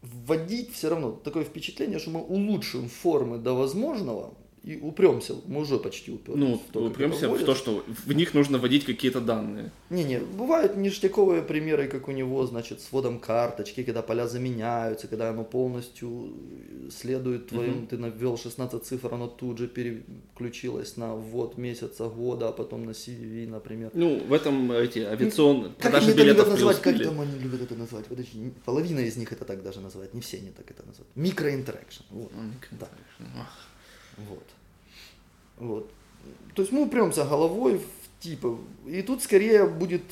вводить 0.00 0.72
все 0.72 0.90
равно 0.90 1.10
такое 1.10 1.42
впечатление, 1.42 1.98
что 1.98 2.10
мы 2.10 2.20
улучшим 2.20 2.88
формы 2.88 3.38
до 3.38 3.54
возможного, 3.54 4.32
и 4.64 4.78
упремся, 4.80 5.34
мы 5.46 5.60
уже 5.60 5.78
почти 5.78 6.12
уперлись. 6.12 6.40
Ну, 6.40 6.54
в 6.54 6.72
то, 6.72 6.80
как 6.82 6.90
упремся 6.92 7.26
это 7.26 7.34
в 7.34 7.44
то, 7.44 7.54
что 7.56 7.84
в 8.06 8.12
них 8.12 8.32
нужно 8.32 8.58
вводить 8.58 8.84
какие-то 8.84 9.20
данные. 9.20 9.72
Не-не, 9.90 10.20
бывают 10.20 10.76
ништяковые 10.76 11.42
примеры, 11.42 11.88
как 11.88 12.06
у 12.08 12.12
него, 12.12 12.46
значит, 12.46 12.80
с 12.80 12.92
вводом 12.92 13.18
карточки, 13.18 13.82
когда 13.82 14.02
поля 14.02 14.28
заменяются, 14.28 15.08
когда 15.08 15.30
оно 15.30 15.42
полностью 15.44 16.32
следует 16.90 17.48
твоим, 17.48 17.72
Мгм. 17.78 17.86
ты 17.88 17.98
навел 17.98 18.36
16 18.38 18.84
цифр, 18.84 19.12
оно 19.14 19.26
тут 19.26 19.58
же 19.58 19.66
переключилось 19.66 20.96
на 20.96 21.14
ввод 21.16 21.58
месяца, 21.58 22.08
года, 22.08 22.48
а 22.48 22.52
потом 22.52 22.84
на 22.84 22.90
CV, 22.90 23.48
например. 23.48 23.90
Ну, 23.94 24.20
в 24.24 24.32
этом 24.32 24.70
эти 24.70 25.00
авиационные 25.00 25.70
Как 25.70 25.78
продажи 25.78 26.10
это 26.10 26.22
любят 26.22 26.36
билетов 26.36 26.48
назвать, 26.50 26.76
как 26.76 26.94
преуспели. 26.94 27.08
там 27.08 27.20
они 27.20 27.38
любят 27.38 27.62
это 27.62 27.74
назвать? 27.74 28.04
Подожди, 28.06 28.52
половина 28.64 29.00
из 29.00 29.16
них 29.16 29.32
это 29.32 29.44
так 29.44 29.62
даже 29.64 29.80
называют, 29.80 30.14
не 30.14 30.20
все 30.20 30.36
они 30.36 30.50
так 30.50 30.70
это 30.70 30.86
называют. 30.86 31.10
Микроинтеракшн, 31.16 32.02
вот. 32.10 32.30
Да. 32.70 32.88
Ах. 33.38 33.68
Вот. 34.16 34.44
Вот. 35.58 35.90
То 36.54 36.62
есть 36.62 36.72
мы 36.72 36.82
упремся 36.82 37.24
головой 37.24 37.78
в 37.78 38.22
типа. 38.22 38.58
И 38.86 39.02
тут 39.02 39.22
скорее 39.22 39.66
будет 39.66 40.02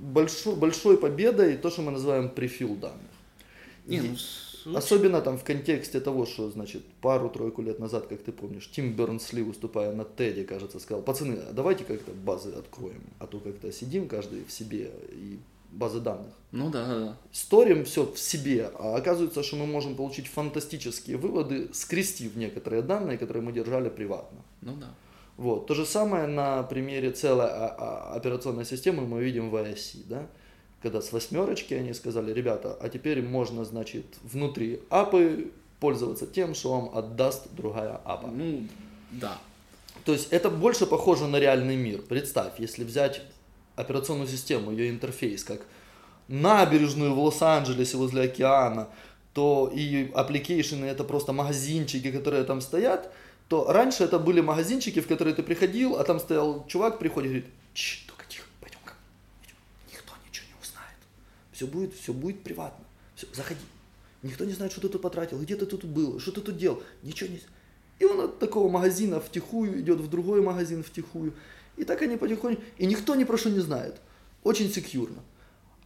большой, 0.00 0.56
большой 0.56 0.98
победой 0.98 1.56
то, 1.56 1.70
что 1.70 1.82
мы 1.82 1.92
называем 1.92 2.28
префил 2.28 2.74
данных. 2.74 2.98
Не, 3.86 4.00
ну, 4.00 4.16
суть- 4.16 4.76
Особенно 4.76 5.20
там 5.20 5.38
в 5.38 5.44
контексте 5.44 6.00
того, 6.00 6.26
что, 6.26 6.50
значит, 6.50 6.82
пару-тройку 7.00 7.62
лет 7.62 7.78
назад, 7.78 8.08
как 8.08 8.22
ты 8.22 8.30
помнишь, 8.30 8.70
Тим 8.70 8.92
Бернсли, 8.92 9.42
выступая 9.42 9.92
на 9.94 10.04
Теде, 10.04 10.44
кажется, 10.44 10.78
сказал, 10.78 11.02
пацаны, 11.02 11.34
а 11.48 11.52
давайте 11.52 11.84
как-то 11.84 12.12
базы 12.12 12.50
откроем, 12.50 13.02
а 13.18 13.26
то 13.26 13.40
как-то 13.40 13.72
сидим 13.72 14.06
каждый 14.06 14.44
в 14.44 14.52
себе 14.52 14.90
и 15.12 15.38
базы 15.70 16.00
данных 16.00 16.34
Ну 16.52 16.70
да, 16.70 16.86
да, 16.86 17.16
сторим 17.32 17.84
все 17.84 18.04
в 18.04 18.18
себе, 18.18 18.70
а 18.78 18.96
оказывается, 18.96 19.42
что 19.42 19.56
мы 19.56 19.66
можем 19.66 19.94
получить 19.94 20.26
фантастические 20.26 21.16
выводы, 21.16 21.70
скрестив 21.72 22.36
некоторые 22.36 22.82
данные, 22.82 23.18
которые 23.18 23.42
мы 23.42 23.52
держали 23.52 23.88
приватно. 23.88 24.40
Ну 24.60 24.74
да. 24.76 24.94
Вот. 25.36 25.66
То 25.66 25.74
же 25.74 25.86
самое 25.86 26.26
на 26.26 26.62
примере 26.64 27.12
целой 27.12 27.46
а- 27.46 27.74
а- 27.78 28.14
операционной 28.14 28.64
системы 28.66 29.06
мы 29.06 29.22
видим 29.22 29.50
в 29.50 29.56
ISC, 29.56 30.04
да? 30.06 30.26
когда 30.82 31.00
с 31.00 31.12
восьмерочки 31.12 31.74
они 31.74 31.92
сказали, 31.92 32.32
ребята, 32.32 32.76
а 32.80 32.88
теперь 32.88 33.22
можно, 33.22 33.64
значит, 33.64 34.06
внутри 34.22 34.80
апы 34.88 35.50
пользоваться 35.78 36.26
тем, 36.26 36.54
что 36.54 36.72
вам 36.72 36.96
отдаст 36.96 37.48
другая 37.54 38.00
апа. 38.04 38.28
Ну, 38.28 38.66
да. 39.10 39.38
То 40.04 40.12
есть 40.12 40.28
это 40.30 40.50
больше 40.50 40.86
похоже 40.86 41.26
на 41.26 41.38
реальный 41.38 41.76
мир. 41.76 42.02
Представь, 42.02 42.58
если 42.58 42.84
взять 42.84 43.22
операционную 43.76 44.28
систему, 44.28 44.70
ее 44.70 44.90
интерфейс, 44.90 45.44
как 45.44 45.62
набережную 46.28 47.14
в 47.14 47.18
Лос-Анджелесе 47.18 47.96
возле 47.96 48.22
океана, 48.22 48.88
то 49.32 49.70
и 49.74 50.10
application 50.12 50.78
ы 50.78 50.84
это 50.86 51.04
просто 51.04 51.32
магазинчики, 51.32 52.10
которые 52.10 52.44
там 52.44 52.60
стоят, 52.60 53.12
то 53.48 53.72
раньше 53.72 54.04
это 54.04 54.18
были 54.18 54.40
магазинчики, 54.40 55.00
в 55.00 55.08
которые 55.08 55.34
ты 55.34 55.42
приходил, 55.42 55.96
а 55.96 56.04
там 56.04 56.20
стоял 56.20 56.66
чувак, 56.66 56.98
приходит 56.98 57.30
и 57.30 57.34
говорит, 57.34 57.50
Чш, 57.74 58.04
только 58.06 58.24
тихо, 58.28 58.46
пойдем-ка, 58.60 58.94
идем. 59.44 59.56
никто 59.92 60.12
ничего 60.28 60.46
не 60.46 60.62
узнает, 60.62 60.98
все 61.52 61.66
будет, 61.66 61.94
все 61.94 62.12
будет 62.12 62.42
приватно, 62.42 62.84
все, 63.16 63.26
заходи, 63.32 63.60
никто 64.22 64.44
не 64.44 64.52
знает, 64.52 64.72
что 64.72 64.80
ты 64.80 64.88
тут 64.88 65.02
потратил, 65.02 65.40
где 65.40 65.56
ты 65.56 65.66
тут 65.66 65.84
был, 65.84 66.20
что 66.20 66.32
ты 66.32 66.40
тут 66.40 66.56
делал, 66.56 66.82
ничего 67.02 67.30
не... 67.30 67.40
И 67.98 68.04
он 68.04 68.20
от 68.20 68.38
такого 68.38 68.70
магазина 68.70 69.20
втихую 69.20 69.80
идет 69.80 69.98
в 70.00 70.08
другой 70.08 70.40
магазин 70.40 70.82
втихую. 70.82 71.34
И 71.76 71.84
так 71.84 72.02
они 72.02 72.16
потихоньку... 72.16 72.62
И 72.78 72.86
никто 72.86 73.14
ни 73.14 73.24
про 73.24 73.36
что 73.36 73.50
не 73.50 73.60
знает. 73.60 73.96
Очень 74.42 74.70
секьюрно. 74.70 75.22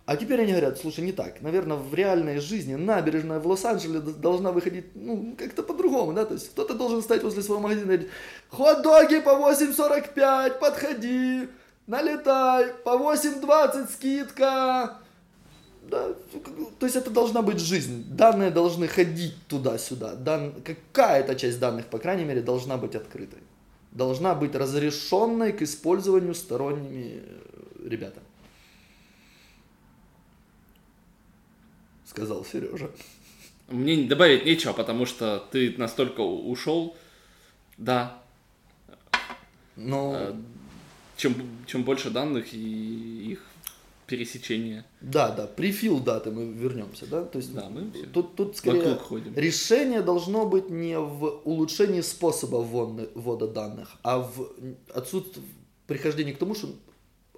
А 0.07 0.17
теперь 0.17 0.43
они 0.43 0.53
говорят, 0.53 0.79
слушай, 0.79 1.01
не 1.01 1.13
так. 1.13 1.41
Наверное, 1.41 1.79
в 1.79 1.95
реальной 1.95 2.39
жизни 2.39 2.75
набережная 2.75 3.41
в 3.41 3.47
Лос-Анджелесе 3.47 4.13
должна 4.19 4.53
выходить, 4.53 4.85
ну, 4.95 5.35
как-то 5.39 5.63
по-другому, 5.63 6.13
да? 6.13 6.27
То 6.27 6.35
есть 6.35 6.51
кто-то 6.51 6.75
должен 6.75 7.03
стоять 7.03 7.23
возле 7.23 7.43
своего 7.43 7.63
магазина 7.63 7.85
и 7.85 7.97
говорить, 7.97 8.09
хот-доги 8.51 9.21
по 9.21 9.31
8.45, 9.31 10.59
подходи, 10.59 11.49
налетай, 11.87 12.75
по 12.85 12.91
8.20 12.91 13.93
скидка. 13.93 14.99
Да, 15.91 16.15
то 16.79 16.87
есть 16.87 16.97
это 16.97 17.11
должна 17.11 17.43
быть 17.43 17.59
жизнь. 17.59 18.05
Данные 18.09 18.51
должны 18.51 18.89
ходить 18.89 19.35
туда-сюда. 19.49 20.17
Дан... 20.17 20.53
Какая-то 20.63 21.35
часть 21.35 21.59
данных, 21.59 21.87
по 21.87 21.99
крайней 21.99 22.25
мере, 22.25 22.43
должна 22.43 22.77
быть 22.77 22.95
открытой. 22.95 23.41
Должна 23.95 24.35
быть 24.35 24.55
разрешенной 24.55 25.53
к 25.53 25.63
использованию 25.63 26.35
сторонними 26.35 27.23
э, 27.23 27.89
ребятами. 27.89 28.27
Сказал 32.05 32.45
Сережа. 32.45 32.91
Мне 33.69 34.07
добавить 34.09 34.45
нечего, 34.45 34.73
потому 34.73 35.07
что 35.07 35.39
ты 35.51 35.75
настолько 35.79 36.21
ушел. 36.21 36.97
Да. 37.79 38.21
Но 39.77 40.15
э, 40.17 40.35
Чем, 41.17 41.35
чем 41.67 41.85
больше 41.85 42.11
данных 42.11 42.53
и 42.53 43.31
их 43.33 43.47
пересечение. 44.07 44.85
да, 45.01 45.31
да, 45.31 45.47
префил 45.47 46.01
даты 46.01 46.31
мы 46.31 46.53
вернемся, 46.53 47.07
да? 47.07 47.25
То 47.25 47.39
есть 47.39 47.55
Да, 47.55 47.69
мы 47.69 47.91
тут, 48.13 48.37
тут 48.37 48.57
скорее 48.57 48.97
ходим. 48.97 49.35
решение 49.35 50.03
должно 50.03 50.47
быть 50.47 50.71
не 50.71 50.99
в 50.99 51.41
улучшении 51.45 52.01
способа 52.01 52.57
ввода, 52.57 53.47
данных, 53.47 53.97
а 54.03 54.19
в 54.19 54.53
отсутствии 54.93 55.43
прихождении 55.87 56.33
к 56.33 56.39
тому, 56.39 56.55
что 56.55 56.69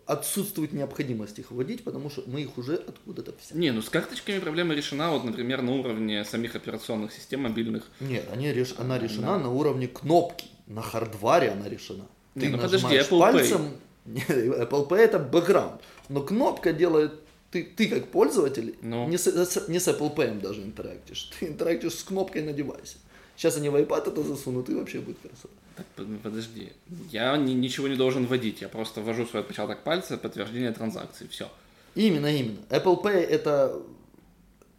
отсутствует 0.06 0.73
необходимость 0.73 1.38
их 1.38 1.50
вводить, 1.50 1.82
потому 1.82 2.11
что 2.11 2.23
мы 2.26 2.42
их 2.42 2.56
уже 2.58 2.76
откуда-то 2.76 3.35
взяли. 3.42 3.58
Не, 3.58 3.73
ну 3.73 3.82
с 3.82 3.88
карточками 3.88 4.38
проблема 4.38 4.75
решена, 4.75 5.11
вот, 5.11 5.25
например, 5.25 5.62
на 5.62 5.73
уровне 5.73 6.25
самих 6.25 6.54
операционных 6.54 7.12
систем 7.12 7.42
мобильных. 7.42 7.90
Нет, 8.00 8.28
они 8.32 8.52
реш... 8.52 8.75
она 8.78 8.99
решена 8.99 9.38
на 9.38 9.50
уровне 9.50 9.88
кнопки. 9.88 10.46
На 10.66 10.82
хардваре 10.82 11.50
она 11.50 11.68
решена. 11.68 12.06
Не, 12.35 12.49
ну 12.49 12.58
подожди, 12.58 12.87
Apple 12.87 13.08
Pay. 13.11 13.18
пальцем, 13.18 13.70
Apple 14.04 14.88
Pay 14.88 14.96
это 14.96 15.18
бэкграунд. 15.18 15.80
Но 16.08 16.22
кнопка 16.22 16.72
делает, 16.72 17.12
ты, 17.50 17.62
ты 17.64 17.88
как 17.88 18.08
пользователь, 18.08 18.76
Ну. 18.82 19.08
не, 19.08 19.16
с, 19.18 19.26
не 19.68 19.78
с 19.80 19.88
Apple 19.88 20.14
Pay 20.14 20.40
даже 20.40 20.62
интерактишь. 20.62 21.30
Ты 21.40 21.46
интерактишь 21.46 21.94
с 21.94 22.02
кнопкой 22.04 22.42
на 22.42 22.52
девайсе. 22.52 22.96
Сейчас 23.36 23.56
они 23.56 23.68
в 23.68 23.76
iPad 23.76 24.08
это 24.08 24.22
засунут, 24.22 24.68
и 24.70 24.75
вообще 24.75 25.00
будет 25.00 25.18
красота. 25.18 25.52
Так, 25.76 25.86
под- 25.96 26.20
подожди. 26.22 26.72
Я 27.10 27.36
ни- 27.36 27.52
ничего 27.52 27.86
не 27.88 27.96
должен 27.96 28.26
вводить, 28.26 28.62
я 28.62 28.68
просто 28.68 29.00
ввожу 29.02 29.26
свой 29.26 29.42
отпечаток 29.42 29.82
пальца, 29.84 30.16
подтверждение 30.16 30.72
транзакции, 30.72 31.26
все. 31.28 31.50
Именно, 31.94 32.34
именно. 32.34 32.58
Apple 32.70 33.02
Pay 33.02 33.12
это 33.20 33.82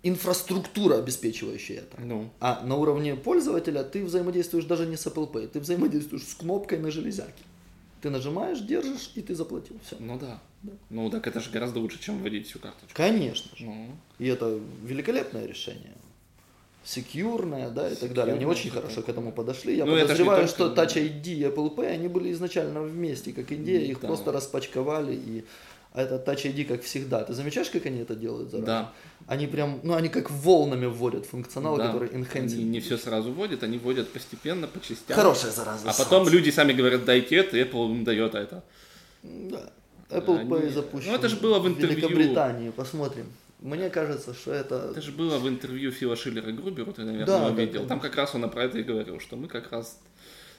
инфраструктура, 0.03 0.98
обеспечивающая 1.00 1.79
это. 1.79 2.00
Ну, 2.01 2.29
А 2.39 2.63
на 2.63 2.75
уровне 2.75 3.15
пользователя 3.15 3.84
ты 3.84 4.03
взаимодействуешь 4.05 4.65
даже 4.65 4.86
не 4.86 4.96
с 4.96 5.05
Apple 5.07 5.31
Pay, 5.31 5.48
ты 5.48 5.60
взаимодействуешь 5.60 6.24
с 6.25 6.34
кнопкой 6.36 6.79
на 6.79 6.91
железяке. 6.91 7.43
Ты 8.01 8.10
нажимаешь, 8.10 8.60
держишь, 8.60 9.12
и 9.16 9.22
ты 9.22 9.34
заплатил. 9.36 9.80
Все. 9.86 9.96
ну 10.00 10.18
да. 10.20 10.39
Ну 10.89 11.10
так 11.10 11.27
это 11.27 11.39
же 11.39 11.50
гораздо 11.51 11.80
лучше, 11.80 12.00
чем 12.00 12.20
вводить 12.22 12.48
всю 12.48 12.60
карточку. 12.60 12.89
Конечно 12.94 13.56
же. 13.58 13.66
Ну, 13.66 13.88
И 14.20 14.27
это 14.27 14.60
великолепное 14.84 15.46
решение. 15.46 15.94
Секьюрное, 16.84 17.70
да, 17.70 17.89
и 17.89 17.96
так 17.96 18.13
далее. 18.13 18.34
Они 18.36 18.42
Секьюрное, 18.46 18.48
очень 18.60 18.70
хорошо 18.70 19.01
к 19.01 19.06
такое. 19.06 19.13
этому 19.13 19.32
подошли. 19.34 19.75
Я 19.75 19.86
Ну, 19.86 19.92
подозреваю, 20.00 20.48
только- 20.48 20.74
что 20.74 20.74
Touch 20.74 20.96
ID 20.96 21.27
и 21.34 21.42
Apple 21.44 21.75
Pay, 21.75 21.88
они 21.88 22.08
были 22.08 22.32
изначально 22.32 22.82
вместе, 22.82 23.34
как 23.34 23.51
идея, 23.51 23.82
их 23.82 24.00
Да. 24.00 24.08
просто 24.08 24.32
распачковали. 24.32 25.13
И 25.16 25.44
а 25.98 26.01
это 26.04 26.16
Touch 26.16 26.44
ID, 26.46 26.66
как 26.66 26.84
всегда. 26.84 27.24
Ты 27.24 27.34
замечаешь, 27.34 27.72
как 27.72 27.88
они 27.88 28.01
это 28.01 28.16
делают 28.16 28.51
заранее? 28.51 28.68
Да. 28.68 28.94
Они 29.25 29.48
прям, 29.48 29.80
ну, 29.82 29.96
они 29.96 30.10
как 30.10 30.30
волнами 30.30 30.86
вводят 30.86 31.25
функционал, 31.25 31.75
да. 31.77 31.88
который 31.88 32.10
enhancing. 32.10 32.54
Они 32.54 32.63
не 32.66 32.80
все 32.82 33.00
сразу 33.00 33.32
вводят, 33.32 33.63
они 33.63 33.80
вводят 33.80 34.08
постепенно, 34.10 34.68
по 34.68 34.80
частям. 34.80 35.18
Хорошая 35.18 35.51
зараза. 35.51 35.89
А 35.89 35.94
потом 35.94 36.30
люди 36.30 36.51
сами 36.51 36.74
говорят, 36.74 37.04
дайте 37.04 37.38
это, 37.38 37.58
и 37.58 37.63
Apple 37.63 37.89
им 37.89 38.04
дает 38.04 38.36
это. 38.36 38.63
Да. 39.24 39.72
Apple 40.12 40.39
Они- 40.39 40.50
Pay 40.51 40.70
запущен. 40.72 41.10
Ну, 41.10 41.16
это 41.16 41.30
ж 41.30 41.34
было 41.34 41.58
в 41.58 41.68
интервью. 41.68 41.98
Великобритании, 41.98 42.70
посмотрим. 42.70 43.25
Мне 43.60 43.89
кажется, 43.89 44.36
что 44.36 44.51
это... 44.51 44.89
Это 44.92 45.01
же 45.01 45.12
было 45.12 45.39
в 45.39 45.50
интервью 45.50 45.92
Фила 45.92 46.16
Шиллера 46.16 46.51
Груберу, 46.51 46.94
ты, 46.94 47.04
наверное, 47.06 47.25
да, 47.25 47.50
видел. 47.50 47.82
да. 47.82 47.88
Там 47.88 48.00
как 48.00 48.16
раз 48.16 48.36
он 48.36 48.48
про 48.51 48.66
это 48.66 48.77
и 48.77 48.84
говорил, 48.84 49.20
что 49.20 49.36
мы 49.36 49.48
как 49.48 49.72
раз... 49.72 49.98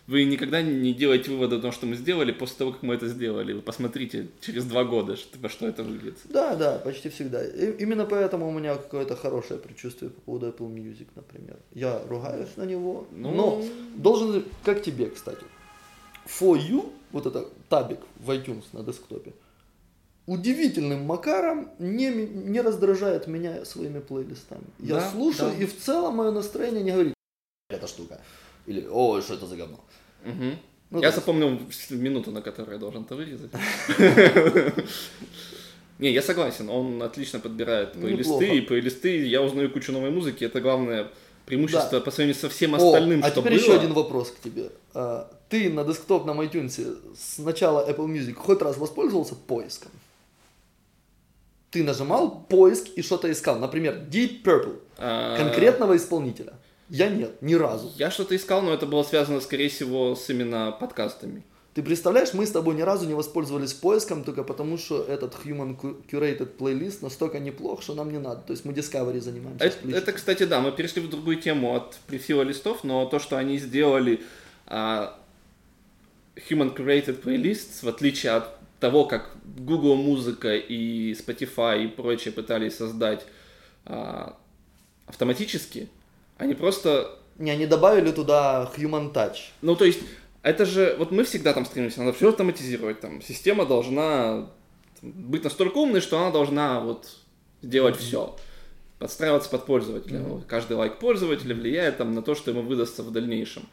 Вы 0.09 0.25
никогда 0.25 0.63
не 0.63 0.95
делаете 0.95 1.31
выводы 1.31 1.57
о 1.57 1.61
том, 1.61 1.71
что 1.71 1.85
мы 1.87 1.95
сделали 1.95 2.33
после 2.33 2.57
того, 2.57 2.73
как 2.73 2.83
мы 2.83 2.95
это 2.95 3.09
сделали. 3.09 3.53
Вы 3.53 3.61
посмотрите 3.61 4.29
через 4.41 4.65
два 4.65 4.85
года, 4.85 5.17
что- 5.17 5.39
во 5.39 5.51
что 5.51 5.67
это 5.69 5.83
выглядит. 5.83 6.17
Да, 6.25 6.57
да, 6.57 6.79
почти 6.79 7.11
всегда. 7.11 7.45
И 7.47 7.77
именно 7.83 8.07
поэтому 8.07 8.49
у 8.49 8.51
меня 8.51 8.75
какое-то 8.77 9.17
хорошее 9.17 9.61
предчувствие 9.61 10.11
по 10.11 10.21
поводу 10.23 10.47
Apple 10.49 10.75
Music, 10.75 11.09
например. 11.15 11.57
Я 11.75 12.01
ругаюсь 12.09 12.49
на 12.57 12.63
него, 12.65 13.07
Ну. 13.11 13.35
но 13.35 13.65
должен, 13.97 14.45
как 14.65 14.83
тебе, 14.83 15.11
кстати, 15.11 15.45
For 16.27 16.57
You, 16.59 16.91
вот 17.13 17.27
это 17.27 17.47
табик 17.69 18.01
в 18.17 18.31
iTunes 18.31 18.65
на 18.73 18.83
десктопе, 18.83 19.35
удивительным 20.27 21.03
макаром 21.05 21.69
не, 21.79 22.09
не 22.11 22.63
раздражает 22.63 23.27
меня 23.27 23.65
своими 23.67 24.01
плейлистами. 24.01 24.65
Я 24.79 24.95
Да, 24.97 25.11
слушаю, 25.11 25.51
да. 25.51 25.63
и 25.63 25.67
в 25.67 25.77
целом 25.79 26.17
мое 26.17 26.31
настроение 26.31 26.83
не 26.83 26.93
говорит, 26.93 27.15
эта 27.71 27.87
штука, 27.87 28.21
или, 28.69 28.87
ой, 28.91 29.23
что 29.23 29.35
это 29.35 29.47
за 29.47 29.57
говно. 29.57 29.81
Мгм. 30.25 30.57
Ну, 30.91 31.03
я 31.03 31.11
запомнил 31.13 31.59
минуту, 31.91 32.31
на 32.31 32.41
которую 32.43 32.75
я 32.75 32.79
должен 32.79 33.03
это 33.03 33.15
вырезать. 33.17 33.51
Не, 35.99 36.13
я 36.13 36.23
согласен, 36.23 36.69
он 36.71 37.03
отлично 37.03 37.41
подбирает 37.41 37.95
Ну, 37.97 38.03
плейлисты, 38.03 38.57
и 38.57 38.61
плейлисты, 38.61 39.27
я 39.27 39.43
узнаю 39.43 39.69
кучу 39.71 39.91
новой 39.93 40.11
музыки, 40.11 40.45
это 40.45 40.61
главное 40.61 41.09
преимущество 41.45 41.99
Да. 41.99 42.01
по 42.01 42.11
сравнению 42.13 42.41
со 42.41 42.49
всем 42.49 42.75
О, 42.75 42.77
остальным, 42.77 43.21
а 43.25 43.31
что 43.31 43.41
теперь 43.41 43.55
было. 43.55 43.61
еще 43.63 43.75
один 43.75 43.93
вопрос 43.95 44.31
к 44.31 44.39
тебе. 44.41 44.71
А, 44.95 45.29
Ты 45.49 45.71
на 45.71 45.83
десктопном 45.85 46.41
iTunes 46.41 46.99
с 47.19 47.39
начала 47.39 47.89
Apple 47.91 48.07
Music 48.07 48.35
хоть 48.35 48.63
раз 48.63 48.77
воспользовался 48.77 49.35
поиском? 49.35 49.91
Ты 51.71 51.83
нажимал 51.83 52.47
поиск 52.49 52.87
и 52.97 53.03
что-то 53.03 53.31
искал. 53.33 53.59
Например, 53.59 53.95
Deep 53.95 54.43
Purple. 54.43 54.79
А, 54.99 55.37
Конкретного 55.37 55.97
исполнителя. 55.97 56.53
Я 56.91 57.09
нет, 57.09 57.41
ни 57.43 57.55
разу. 57.55 57.93
Я 57.97 58.11
что-то 58.11 58.35
искал, 58.35 58.63
но 58.63 58.73
это 58.73 58.87
было 58.87 59.03
связано, 59.03 59.41
скорее 59.41 59.69
всего, 59.69 60.15
с 60.15 60.29
именно 60.31 60.73
подкастами. 60.73 61.43
Ты 61.75 61.83
представляешь, 61.83 62.33
мы 62.33 62.45
с 62.45 62.51
тобой 62.51 62.75
ни 62.75 62.81
разу 62.81 63.07
не 63.07 63.15
воспользовались 63.15 63.73
поиском, 63.73 64.25
только 64.25 64.43
потому 64.43 64.79
что 64.79 65.05
этот 65.05 65.35
Human 65.45 65.79
Cu- 65.79 65.97
Curated 66.11 66.47
плейлист 66.47 67.03
настолько 67.03 67.39
неплох, 67.39 67.83
что 67.83 67.95
нам 67.95 68.11
не 68.11 68.19
надо. 68.19 68.41
То 68.41 68.53
есть 68.53 68.65
мы 68.65 68.73
Discovery 68.73 69.21
занимаемся. 69.21 69.65
Это, 69.65 69.89
это, 69.91 70.13
кстати, 70.13 70.45
да, 70.45 70.61
мы 70.61 70.73
перешли 70.73 71.01
в 71.03 71.09
другую 71.09 71.37
тему 71.37 71.77
от 71.77 71.97
префила 72.07 72.43
листов, 72.43 72.83
но 72.83 73.07
то, 73.07 73.21
что 73.21 73.37
они 73.37 73.59
сделали 73.59 74.23
а, 74.67 75.17
Human 76.35 76.75
Created 76.75 77.23
Playlists, 77.23 77.85
в 77.85 77.89
отличие 77.89 78.33
от 78.33 78.57
того, 78.81 79.05
как 79.05 79.37
Google 79.45 79.95
Музыка 79.95 80.57
и 80.57 81.13
Spotify 81.13 81.85
и 81.85 81.87
прочее 81.87 82.33
пытались 82.33 82.77
создать 82.77 83.25
а, 83.85 84.37
автоматически, 85.07 85.89
они 86.39 86.55
просто 86.55 87.19
Не, 87.37 87.51
они 87.51 87.67
добавили 87.67 88.11
туда 88.11 88.71
Human 88.77 89.13
Touch. 89.13 89.37
Ну, 89.61 89.77
то 89.77 89.85
есть, 89.85 90.01
это 90.43 90.65
же, 90.65 90.97
вот 90.99 91.11
мы 91.11 91.25
всегда 91.25 91.53
там 91.53 91.67
стремимся, 91.67 92.01
надо 92.01 92.13
все 92.17 92.31
автоматизировать, 92.31 93.01
там, 93.01 93.21
система 93.23 93.67
должна 93.67 94.49
быть 95.03 95.45
настолько 95.45 95.79
умной, 95.79 96.01
что 96.01 96.19
она 96.19 96.31
должна 96.31 96.81
вот 96.81 97.09
сделать 97.63 97.97
все, 97.97 98.37
подстраиваться 98.99 99.51
под 99.51 99.67
пользователя. 99.67 100.21
Вот 100.21 100.45
Каждый 100.47 100.77
лайк 100.77 100.99
пользователя 100.99 101.55
влияет 101.55 101.99
там 101.99 102.15
на 102.15 102.23
то, 102.23 102.35
что 102.35 102.51
ему 102.51 102.63
выдастся 102.63 103.03
в 103.03 103.13
дальнейшем. 103.13 103.69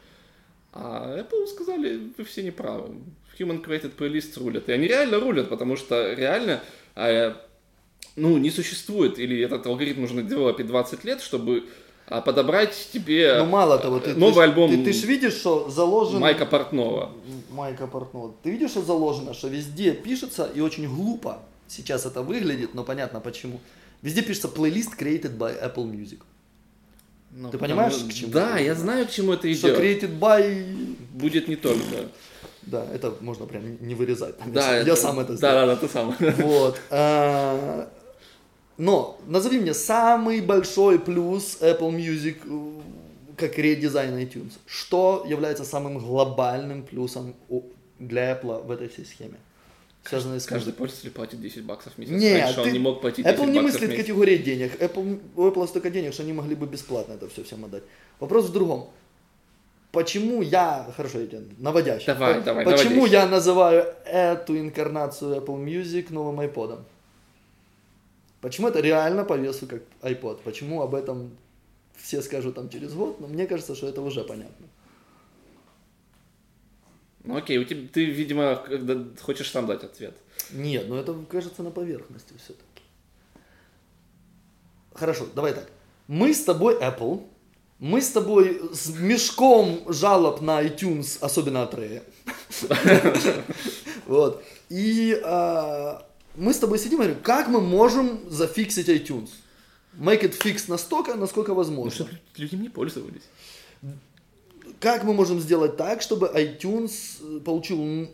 А 0.72 1.18
Apple 1.18 1.46
сказали, 1.46 2.12
вы 2.16 2.24
все 2.24 2.42
неправы. 2.42 2.96
Human 3.38 3.64
Created 3.64 3.96
Playlist 3.96 4.38
рулят. 4.38 4.68
И 4.68 4.72
они 4.72 4.86
реально 4.86 5.20
рулят, 5.20 5.48
потому 5.48 5.76
что 5.76 6.12
реально, 6.12 6.62
э, 6.94 7.34
ну, 8.14 8.38
не 8.38 8.50
существует, 8.50 9.18
или 9.18 9.40
этот 9.40 9.66
алгоритм 9.66 10.02
нужно 10.02 10.22
девелопить 10.22 10.66
20 10.66 11.04
лет, 11.04 11.20
чтобы 11.20 11.64
а, 12.08 12.20
подобрать 12.20 12.88
тебе 12.92 13.36
Ну 13.38 13.46
мало 13.46 13.78
того, 13.78 13.98
ты, 14.00 14.14
новый 14.14 14.34
ты, 14.34 14.40
альбом 14.42 14.70
Ты, 14.70 14.84
ты 14.84 14.92
ж 14.92 15.02
видишь, 15.04 15.34
что 15.34 15.68
заложено... 15.70 16.20
Майка 16.20 16.46
Портнова. 16.46 17.10
Майка 17.50 17.86
Портнова. 17.86 18.34
Ты 18.42 18.50
видишь, 18.50 18.70
что 18.70 18.82
заложено, 18.82 19.34
что 19.34 19.48
везде 19.48 19.92
пишется, 19.92 20.48
и 20.54 20.60
очень 20.60 20.88
глупо 20.88 21.38
сейчас 21.68 22.06
это 22.06 22.22
выглядит, 22.22 22.74
но 22.74 22.84
понятно 22.84 23.20
почему. 23.20 23.60
Везде 24.02 24.22
пишется 24.22 24.48
плейлист 24.48 24.94
created 25.00 25.36
by 25.36 25.60
Apple 25.60 25.84
Music. 25.90 26.20
Ну, 27.32 27.50
Ты 27.50 27.58
понимаешь, 27.58 27.92
потому- 27.94 28.10
к 28.10 28.14
чему 28.14 28.32
Да, 28.32 28.50
это? 28.54 28.62
я 28.64 28.74
знаю, 28.74 29.06
к 29.06 29.10
чему 29.10 29.32
это 29.32 29.52
Что 29.54 29.68
идет. 29.74 29.78
created 29.80 30.18
by... 30.18 30.96
Будет 31.12 31.48
не 31.48 31.56
только. 31.56 32.06
Да, 32.62 32.84
это 32.94 33.14
можно 33.20 33.46
прям 33.46 33.62
не 33.80 33.94
вырезать. 33.94 34.36
Да, 34.46 34.62
сам- 34.62 34.74
я 34.74 34.80
это- 34.82 34.96
сам 34.96 35.18
это 35.20 35.32
Да, 35.32 35.36
сделал. 35.36 35.54
да, 35.54 35.66
да, 35.66 35.76
ты 35.76 35.88
сам. 35.88 36.16
Вот. 36.38 36.80
Но 38.78 39.18
назови 39.26 39.58
мне 39.58 39.72
самый 39.74 40.40
большой 40.40 40.98
плюс 40.98 41.58
Apple 41.60 41.90
Music 41.96 42.36
э, 42.44 42.80
как 43.36 43.56
редизайн 43.58 44.14
iTunes. 44.16 44.52
Что 44.66 45.24
является 45.28 45.64
самым 45.64 45.98
глобальным 45.98 46.82
плюсом 46.82 47.34
для 47.98 48.32
Apple 48.32 48.66
в 48.66 48.70
этой 48.70 48.88
всей 48.88 49.04
схеме? 49.06 49.36
Связанной 50.04 50.40
с 50.40 50.46
Каждый 50.46 50.72
пользователь 50.72 51.10
платит 51.10 51.40
10 51.40 51.64
баксов 51.64 51.94
в 51.94 51.98
месяц. 51.98 52.12
Нет, 52.12 52.42
Раньше 52.42 52.60
он 52.60 52.66
ты- 52.66 52.72
не 52.72 52.78
мог 52.78 53.00
платить 53.00 53.24
10 53.24 53.38
Apple 53.40 53.50
не 53.50 53.58
в 53.58 53.62
мыслит 53.62 53.88
месяц. 53.88 53.96
категории 53.96 54.36
денег. 54.36 54.80
Apple, 54.80 55.20
у 55.34 55.48
Apple 55.48 55.66
столько 55.66 55.90
денег, 55.90 56.12
что 56.12 56.22
они 56.22 56.32
могли 56.32 56.54
бы 56.54 56.66
бесплатно 56.66 57.14
это 57.14 57.28
все 57.28 57.42
всем 57.42 57.64
отдать. 57.64 57.82
Вопрос 58.20 58.44
в 58.46 58.52
другом. 58.52 58.88
Почему 59.90 60.42
я, 60.42 60.86
хорошо, 60.96 61.20
я 61.20 61.40
наводящий. 61.58 62.06
Давай, 62.06 62.42
давай, 62.42 62.64
Почему 62.64 62.96
наводящий. 62.96 63.12
я 63.14 63.26
называю 63.26 63.86
эту 64.04 64.58
инкарнацию 64.58 65.36
Apple 65.36 65.64
Music 65.64 66.12
новым 66.12 66.40
iPod? 66.40 66.80
Почему 68.46 68.68
это 68.68 68.78
реально 68.78 69.24
по 69.24 69.34
весу 69.36 69.66
как 69.66 69.82
iPod? 70.02 70.42
Почему 70.44 70.80
об 70.80 70.94
этом 70.94 71.36
все 71.96 72.22
скажут 72.22 72.54
там 72.54 72.68
через 72.68 72.94
год? 72.94 73.18
Но 73.18 73.26
мне 73.26 73.44
кажется, 73.44 73.74
что 73.74 73.88
это 73.88 74.00
уже 74.02 74.22
понятно. 74.22 74.68
Ну 77.24 77.36
окей, 77.36 77.58
у 77.58 77.64
тебя, 77.64 77.88
ты, 77.92 78.04
видимо, 78.04 78.54
когда 78.54 79.04
хочешь 79.20 79.50
сам 79.50 79.66
дать 79.66 79.82
ответ. 79.82 80.16
Нет, 80.52 80.86
ну 80.86 80.94
это 80.94 81.12
кажется 81.28 81.64
на 81.64 81.72
поверхности 81.72 82.34
все-таки. 82.38 82.84
Хорошо, 84.94 85.26
давай 85.34 85.52
так. 85.52 85.68
Мы 86.06 86.32
с 86.32 86.44
тобой 86.44 86.76
Apple, 86.76 87.26
мы 87.80 88.00
с 88.00 88.10
тобой 88.10 88.60
с 88.72 88.90
мешком 88.90 89.92
жалоб 89.92 90.40
на 90.40 90.62
iTunes, 90.62 91.18
особенно 91.20 91.64
от 91.64 91.74
Рэя. 91.74 92.04
Вот. 94.06 94.44
И 94.68 95.20
а, 95.24 96.06
мы 96.36 96.52
с 96.52 96.58
тобой 96.58 96.78
сидим 96.78 97.00
и 97.00 97.04
говорим, 97.04 97.22
как 97.22 97.48
мы 97.48 97.60
можем 97.60 98.20
зафиксить 98.30 98.88
iTunes? 98.88 99.30
Make 99.98 100.22
it 100.22 100.38
fix 100.38 100.64
настолько, 100.68 101.14
насколько 101.14 101.50
Ну, 101.50 101.56
возможно. 101.56 101.90
чтобы 101.90 102.10
люди 102.36 102.54
не 102.56 102.68
пользовались. 102.68 103.22
Как 104.80 105.04
мы 105.04 105.14
можем 105.14 105.40
сделать 105.40 105.76
так, 105.76 106.02
чтобы 106.02 106.26
iTunes 106.34 106.92
э, 107.22 107.40
получил 107.40 108.08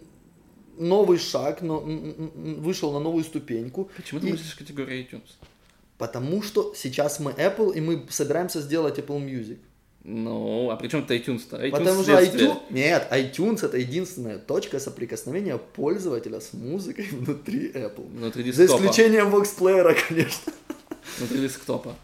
новый 0.79 1.19
шаг, 1.19 1.61
но, 1.63 1.81
вышел 1.81 2.93
на 2.93 3.01
новую 3.01 3.25
ступеньку? 3.25 3.91
Почему 3.97 4.21
ты 4.21 4.29
И- 4.29 4.33
мыслишь 4.33 4.55
категорию 4.55 5.05
iTunes? 5.05 5.31
Потому 5.99 6.43
что 6.43 6.73
сейчас 6.77 7.19
мы 7.21 7.33
Apple, 7.33 7.75
и 7.75 7.81
мы 7.81 8.07
собираемся 8.11 8.61
сделать 8.61 8.99
Apple 8.99 9.19
Music. 9.25 9.59
Ну, 10.05 10.71
а 10.71 10.77
при 10.77 10.89
чем 10.89 11.01
это 11.05 11.15
iTunes-то? 11.15 11.65
iTunes 11.65 11.71
Потому 11.71 12.03
что 12.03 12.21
iTunes... 12.21 12.59
Нет, 12.71 13.07
iTunes 13.13 13.65
это 13.65 13.79
единственная 13.79 14.39
точка 14.39 14.81
соприкосновения 14.81 15.57
пользователя 15.59 16.41
с 16.41 16.53
музыкой 16.53 17.07
внутри 17.13 17.71
Apple. 17.71 18.09
Внутри 18.09 18.51
За 18.51 18.63
десктопа. 18.67 18.83
исключением 18.85 19.29
Vox 19.35 19.57
Player, 19.57 19.97
конечно. 20.09 20.53
Внутри 21.19 21.41
десктопа. 21.43 21.95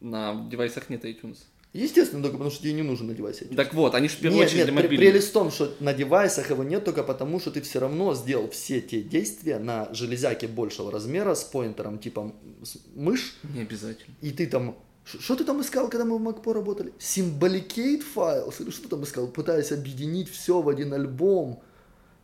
На 0.00 0.46
девайсах 0.50 0.88
нет 0.88 1.04
iTunes. 1.04 1.38
Естественно, 1.72 2.22
только 2.22 2.36
потому 2.36 2.50
что 2.50 2.62
тебе 2.62 2.74
не 2.74 2.82
нужно 2.82 3.06
на 3.08 3.14
девайсе. 3.14 3.46
iTunes. 3.46 3.56
Так 3.56 3.72
вот, 3.74 3.94
они 3.94 4.08
же 4.08 4.16
в 4.16 4.18
первую 4.18 4.40
Нет, 4.40 4.48
очередь 4.48 4.58
нет, 4.58 4.66
для 4.66 4.74
мобильных. 4.82 5.00
прелесть 5.00 5.30
в 5.30 5.32
том, 5.32 5.50
что 5.50 5.74
на 5.80 5.94
девайсах 5.94 6.50
его 6.50 6.62
нет 6.62 6.84
только 6.84 7.02
потому, 7.02 7.40
что 7.40 7.50
ты 7.50 7.60
все 7.62 7.80
равно 7.80 8.14
сделал 8.14 8.48
все 8.50 8.80
те 8.82 9.00
действия 9.00 9.58
на 9.58 9.92
железяке 9.94 10.48
большего 10.48 10.92
размера 10.92 11.34
с 11.34 11.44
поинтером 11.44 11.98
типа 11.98 12.32
мышь, 12.94 13.36
Не 13.54 13.62
обязательно. 13.62 14.14
и 14.20 14.30
ты 14.30 14.46
там... 14.46 14.76
Что 15.04 15.34
ты 15.34 15.44
там 15.44 15.60
искал, 15.60 15.88
когда 15.88 16.04
мы 16.04 16.16
в 16.18 16.22
Macpo 16.28 16.52
работали? 16.52 16.92
Symbolicate 16.98 18.02
files? 18.14 18.54
Или 18.62 18.70
что 18.70 18.88
там 18.88 19.02
искал? 19.02 19.26
Пытаясь 19.26 19.72
объединить 19.72 20.30
все 20.30 20.60
в 20.62 20.68
один 20.68 20.92
альбом. 20.94 21.60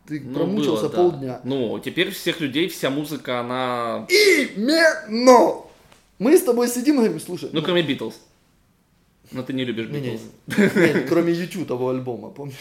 Ты 0.07 0.21
Ну, 0.21 0.33
промучился 0.33 0.83
было, 0.83 0.89
да. 0.91 0.97
полдня. 0.97 1.41
Ну, 1.43 1.79
теперь 1.79 2.09
всех 2.11 2.39
людей 2.39 2.67
вся 2.69 2.89
музыка, 2.89 3.41
она... 3.41 4.07
Именно! 4.09 5.61
Мы 6.19 6.37
с 6.37 6.41
тобой 6.41 6.67
сидим 6.67 6.95
и 6.95 6.97
говорим, 6.99 7.19
слушай, 7.19 7.49
Ну, 7.53 7.61
кроме 7.61 7.83
Битлз. 7.83 8.15
Но 9.31 9.43
ты 9.43 9.53
не 9.53 9.65
любишь 9.65 9.87
Битлз. 9.87 10.21
кроме 11.09 11.33
YouTube 11.33 11.67
того 11.67 11.89
альбома, 11.89 12.29
помнишь? 12.29 12.55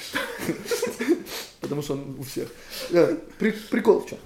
Потому 1.61 1.83
что 1.83 1.95
он 1.95 2.17
у 2.19 2.23
всех. 2.23 2.49
Э, 2.91 3.17
при- 3.39 3.51
Прикол 3.53 4.01
в 4.01 4.09
чем? 4.09 4.19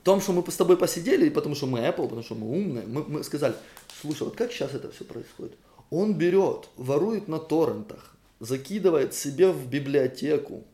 В 0.00 0.04
том, 0.04 0.20
что 0.20 0.32
мы 0.32 0.44
с 0.48 0.56
тобой 0.56 0.76
посидели, 0.76 1.28
потому 1.28 1.54
что 1.54 1.66
мы 1.66 1.78
Apple, 1.80 2.04
потому 2.08 2.22
что 2.22 2.34
мы 2.34 2.48
умные, 2.50 2.84
мы, 2.86 3.04
мы 3.04 3.22
сказали, 3.24 3.54
слушай, 4.02 4.24
вот 4.24 4.36
как 4.36 4.52
сейчас 4.52 4.74
это 4.74 4.90
все 4.90 5.04
происходит? 5.04 5.56
Он 5.90 6.14
берет, 6.14 6.68
ворует 6.76 7.28
на 7.28 7.38
торрентах, 7.38 8.16
закидывает 8.40 9.14
себе 9.14 9.52
в 9.52 9.68
библиотеку, 9.68 10.64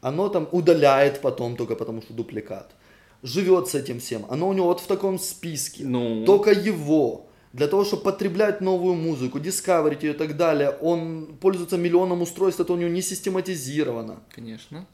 оно 0.00 0.28
там 0.28 0.48
удаляет 0.52 1.20
потом 1.20 1.56
только 1.56 1.76
потому, 1.76 2.02
что 2.02 2.14
дупликат. 2.14 2.74
Живет 3.22 3.68
с 3.68 3.74
этим 3.74 4.00
всем. 4.00 4.26
Оно 4.28 4.48
у 4.48 4.52
него 4.52 4.66
вот 4.66 4.80
в 4.80 4.86
таком 4.86 5.18
списке. 5.18 5.84
Ну. 5.84 6.24
Только 6.24 6.50
его. 6.50 7.28
Для 7.52 7.68
того, 7.68 7.84
чтобы 7.84 8.02
потреблять 8.02 8.60
новую 8.60 8.94
музыку, 8.94 9.38
дискаверить 9.38 10.02
ее 10.02 10.12
и 10.12 10.16
так 10.16 10.36
далее, 10.36 10.70
он 10.80 11.36
пользуется 11.40 11.76
миллионом 11.76 12.22
устройств, 12.22 12.60
это 12.60 12.72
у 12.72 12.76
него 12.76 12.90
не 12.90 13.02
систематизировано. 13.02 14.22
Конечно. 14.30 14.86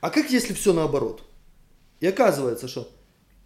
А 0.00 0.10
как 0.10 0.30
если 0.30 0.54
все 0.54 0.72
наоборот? 0.72 1.22
И 2.00 2.06
оказывается, 2.06 2.68
что 2.68 2.88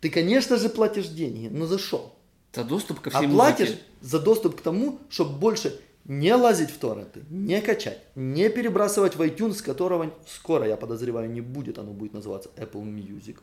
ты, 0.00 0.10
конечно 0.10 0.56
же, 0.56 0.68
платишь 0.68 1.08
деньги, 1.08 1.48
но 1.48 1.66
за 1.66 1.78
что? 1.78 2.14
За 2.54 2.64
доступ 2.64 3.00
ко 3.00 3.10
А 3.12 3.18
всей 3.18 3.28
платишь 3.28 3.68
музыке. 3.68 3.84
за 4.00 4.18
доступ 4.18 4.56
к 4.56 4.60
тому, 4.60 4.98
чтобы 5.08 5.38
больше 5.38 5.80
не 6.04 6.34
лазить 6.34 6.70
в 6.70 6.78
торренты, 6.78 7.22
не 7.30 7.60
качать, 7.60 8.00
не 8.16 8.48
перебрасывать 8.48 9.16
в 9.16 9.22
iTunes, 9.22 9.62
которого 9.62 10.10
скоро, 10.26 10.66
я 10.66 10.76
подозреваю, 10.76 11.30
не 11.30 11.40
будет, 11.40 11.78
оно 11.78 11.92
будет 11.92 12.14
называться 12.14 12.50
Apple 12.56 12.82
Music. 12.82 13.38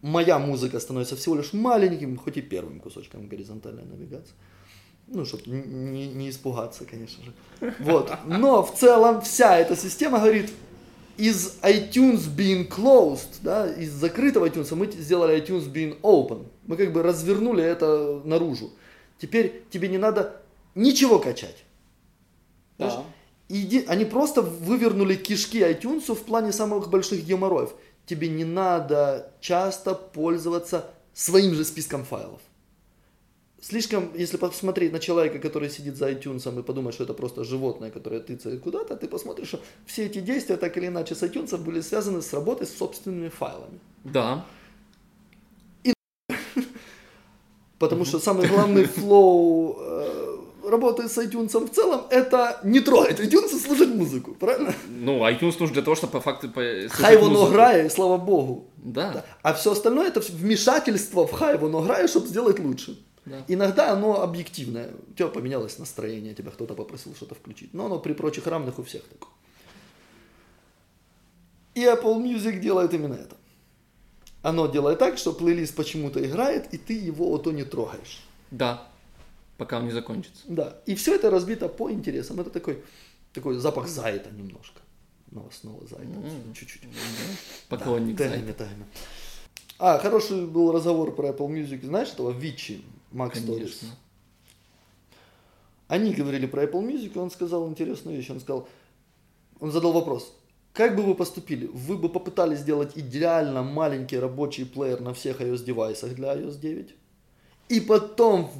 Моя 0.00 0.38
музыка 0.38 0.80
становится 0.80 1.16
всего 1.16 1.34
лишь 1.34 1.52
маленьким, 1.52 2.16
хоть 2.16 2.36
и 2.36 2.42
первым 2.42 2.80
кусочком 2.80 3.26
горизонтальной 3.26 3.84
навигации. 3.84 4.34
Ну, 5.06 5.24
чтобы 5.26 5.42
не, 5.46 6.08
не 6.08 6.30
испугаться, 6.30 6.84
конечно 6.86 7.24
же. 7.24 7.74
Вот. 7.80 8.10
Но 8.26 8.62
в 8.62 8.74
целом 8.74 9.20
вся 9.20 9.58
эта 9.58 9.76
система 9.76 10.18
говорит, 10.18 10.50
из 11.16 11.58
iTunes 11.62 12.28
being 12.34 12.68
closed, 12.68 13.40
да, 13.42 13.72
из 13.72 13.92
закрытого 13.92 14.46
iTunes 14.46 14.74
мы 14.74 14.90
сделали 14.90 15.40
iTunes 15.40 15.70
being 15.72 16.00
open. 16.02 16.46
Мы 16.66 16.76
как 16.76 16.92
бы 16.92 17.02
развернули 17.02 17.62
это 17.62 18.20
наружу. 18.24 18.70
Теперь 19.18 19.64
тебе 19.70 19.88
не 19.88 19.98
надо 19.98 20.42
ничего 20.74 21.18
качать. 21.18 21.64
Да. 22.78 23.04
Иди- 23.48 23.84
они 23.86 24.04
просто 24.04 24.42
вывернули 24.42 25.14
кишки 25.14 25.58
iTunes 25.60 26.12
в 26.12 26.24
плане 26.24 26.52
самых 26.52 26.90
больших 26.90 27.24
геморроев. 27.24 27.70
Тебе 28.06 28.28
не 28.28 28.44
надо 28.44 29.32
часто 29.40 29.94
пользоваться 29.94 30.90
своим 31.12 31.54
же 31.54 31.64
списком 31.64 32.04
файлов 32.04 32.40
Слишком, 33.63 34.09
если 34.15 34.37
посмотреть 34.37 34.93
на 34.93 34.99
человека, 34.99 35.37
который 35.39 35.69
сидит 35.69 35.97
за 35.97 36.09
iTunes 36.09 36.59
и 36.59 36.63
подумать, 36.63 36.93
что 36.93 37.03
это 37.03 37.13
просто 37.13 37.43
животное, 37.43 37.91
которое 37.91 38.21
тыцает 38.21 38.61
куда-то, 38.61 38.95
ты 38.95 39.07
посмотришь, 39.07 39.49
что 39.49 39.59
все 39.85 40.05
эти 40.05 40.21
действия 40.21 40.55
так 40.57 40.77
или 40.77 40.87
иначе 40.87 41.13
с 41.13 41.23
iTunes 41.23 41.57
были 41.57 41.81
связаны 41.81 42.21
с 42.21 42.33
работой 42.33 42.67
с 42.67 42.77
собственными 42.77 43.29
файлами. 43.29 43.79
Да. 44.05 44.45
Потому 47.79 48.05
что 48.05 48.19
самый 48.19 48.47
главный 48.47 48.85
флоу 48.85 49.77
э, 49.79 50.37
работы 50.69 51.07
с 51.07 51.17
iTunes 51.17 51.57
в 51.57 51.69
целом 51.69 52.01
это 52.09 52.59
не 52.63 52.79
трогать 52.81 53.19
iTunes 53.19 53.55
и 53.55 53.59
слушать 53.59 53.89
музыку, 53.89 54.35
правильно? 54.39 54.73
Ну, 54.89 55.25
iTunes 55.25 55.55
нужен 55.59 55.73
для 55.73 55.81
того, 55.81 55.95
чтобы 55.95 56.11
по 56.11 56.19
факту... 56.21 56.49
по- 56.49 56.61
слушать 56.61 56.91
Хай 56.91 57.17
воно 57.17 57.39
музыку. 57.39 57.51
грає, 57.51 57.85
і 57.85 57.89
слава 57.89 58.17
богу. 58.17 58.63
Да. 58.77 59.23
А 59.43 59.51
все 59.51 59.71
остальное 59.71 60.09
это 60.09 60.19
вмешательство 60.19 61.23
в 61.25 61.31
хай 61.31 61.57
воно 61.57 61.79
грає, 61.79 62.07
чтобы 62.07 62.27
сделать 62.27 62.59
лучше. 62.59 62.97
Да. 63.26 63.44
Иногда 63.48 63.92
оно 63.92 64.22
объективное. 64.22 64.92
У 65.10 65.14
тебя 65.14 65.28
поменялось 65.28 65.78
настроение, 65.78 66.34
тебя 66.34 66.50
кто-то 66.50 66.74
попросил 66.74 67.14
что-то 67.14 67.34
включить. 67.34 67.72
Но 67.72 67.86
оно 67.86 67.98
при 67.98 68.12
прочих 68.12 68.46
равных 68.46 68.78
у 68.78 68.82
всех 68.82 69.02
такое. 69.04 69.30
И 71.74 71.82
Apple 71.82 72.22
Music 72.22 72.60
делает 72.60 72.92
именно 72.94 73.14
это. 73.14 73.36
Оно 74.42 74.66
делает 74.66 74.98
так, 74.98 75.16
что 75.16 75.32
плейлист 75.32 75.74
почему-то 75.74 76.24
играет, 76.24 76.72
и 76.74 76.78
ты 76.78 76.92
его 76.92 77.32
ото 77.32 77.50
не 77.50 77.64
трогаешь. 77.64 78.22
Да. 78.50 78.86
Пока 79.56 79.78
он 79.78 79.86
не 79.86 79.90
закончится. 79.90 80.42
Да. 80.46 80.76
И 80.84 80.94
все 80.94 81.14
это 81.14 81.30
разбито 81.30 81.68
по 81.68 81.90
интересам. 81.90 82.40
Это 82.40 82.50
такой, 82.50 82.84
такой 83.32 83.56
запах 83.56 83.88
зайта 83.88 84.30
немножко. 84.30 84.80
Новостного 85.30 85.80
зайта. 85.86 86.04
М. 86.04 86.52
Чуть-чуть. 86.54 86.82
Поклонник 87.68 88.16
да, 88.16 88.28
тайна, 88.28 88.52
тайна. 88.52 88.86
А, 89.78 89.98
хороший 89.98 90.46
был 90.46 90.72
разговор 90.72 91.14
про 91.14 91.28
Apple 91.28 91.48
Music. 91.48 91.84
Знаешь 91.84 92.08
этого 92.08 92.30
Вичи, 92.30 92.82
Stories? 93.14 93.54
Конечно. 93.54 93.88
Они 95.88 96.12
говорили 96.12 96.46
про 96.46 96.64
Apple 96.64 96.82
Music, 96.86 97.12
и 97.14 97.18
он 97.18 97.30
сказал 97.30 97.68
интересную 97.68 98.16
вещь. 98.16 98.30
Он 98.30 98.40
сказал, 98.40 98.68
он 99.60 99.70
задал 99.70 99.92
вопрос, 99.92 100.32
как 100.72 100.96
бы 100.96 101.02
вы 101.02 101.14
поступили? 101.14 101.70
Вы 101.72 101.96
бы 101.96 102.08
попытались 102.08 102.58
сделать 102.58 102.92
идеально 102.96 103.62
маленький 103.62 104.18
рабочий 104.18 104.64
плеер 104.64 105.00
на 105.00 105.14
всех 105.14 105.40
iOS 105.40 105.64
девайсах 105.64 106.14
для 106.14 106.34
iOS 106.34 106.58
9? 106.58 106.94
И 107.68 107.80
потом 107.80 108.50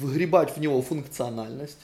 вгребать 0.00 0.56
в 0.56 0.60
него 0.60 0.80
функциональность? 0.80 1.78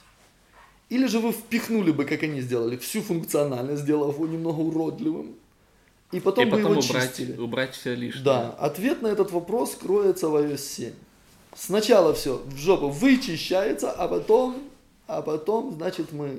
Или 0.88 1.06
же 1.06 1.18
вы 1.20 1.32
впихнули 1.32 1.92
бы, 1.92 2.04
как 2.04 2.22
они 2.22 2.40
сделали, 2.40 2.76
всю 2.76 3.02
функциональность, 3.02 3.82
сделав 3.82 4.14
его 4.14 4.26
немного 4.26 4.60
уродливым? 4.60 5.34
И 6.12 6.20
потом, 6.20 6.46
И 6.46 6.50
бы 6.50 6.56
потом 6.56 6.72
его 6.72 6.80
убрать, 6.80 7.10
чистили? 7.10 7.36
убрать 7.36 7.74
все 7.74 7.94
лишнее. 7.94 8.24
Да, 8.24 8.50
ответ 8.50 9.02
на 9.02 9.08
этот 9.08 9.30
вопрос 9.30 9.74
кроется 9.74 10.28
в 10.28 10.36
iOS 10.36 10.58
7. 10.58 10.92
Сначала 11.54 12.14
все 12.14 12.38
в 12.46 12.56
жопу 12.56 12.88
вычищается, 12.88 13.90
а 13.90 14.08
потом, 14.08 14.70
а 15.06 15.22
потом, 15.22 15.74
значит, 15.74 16.12
мы... 16.12 16.30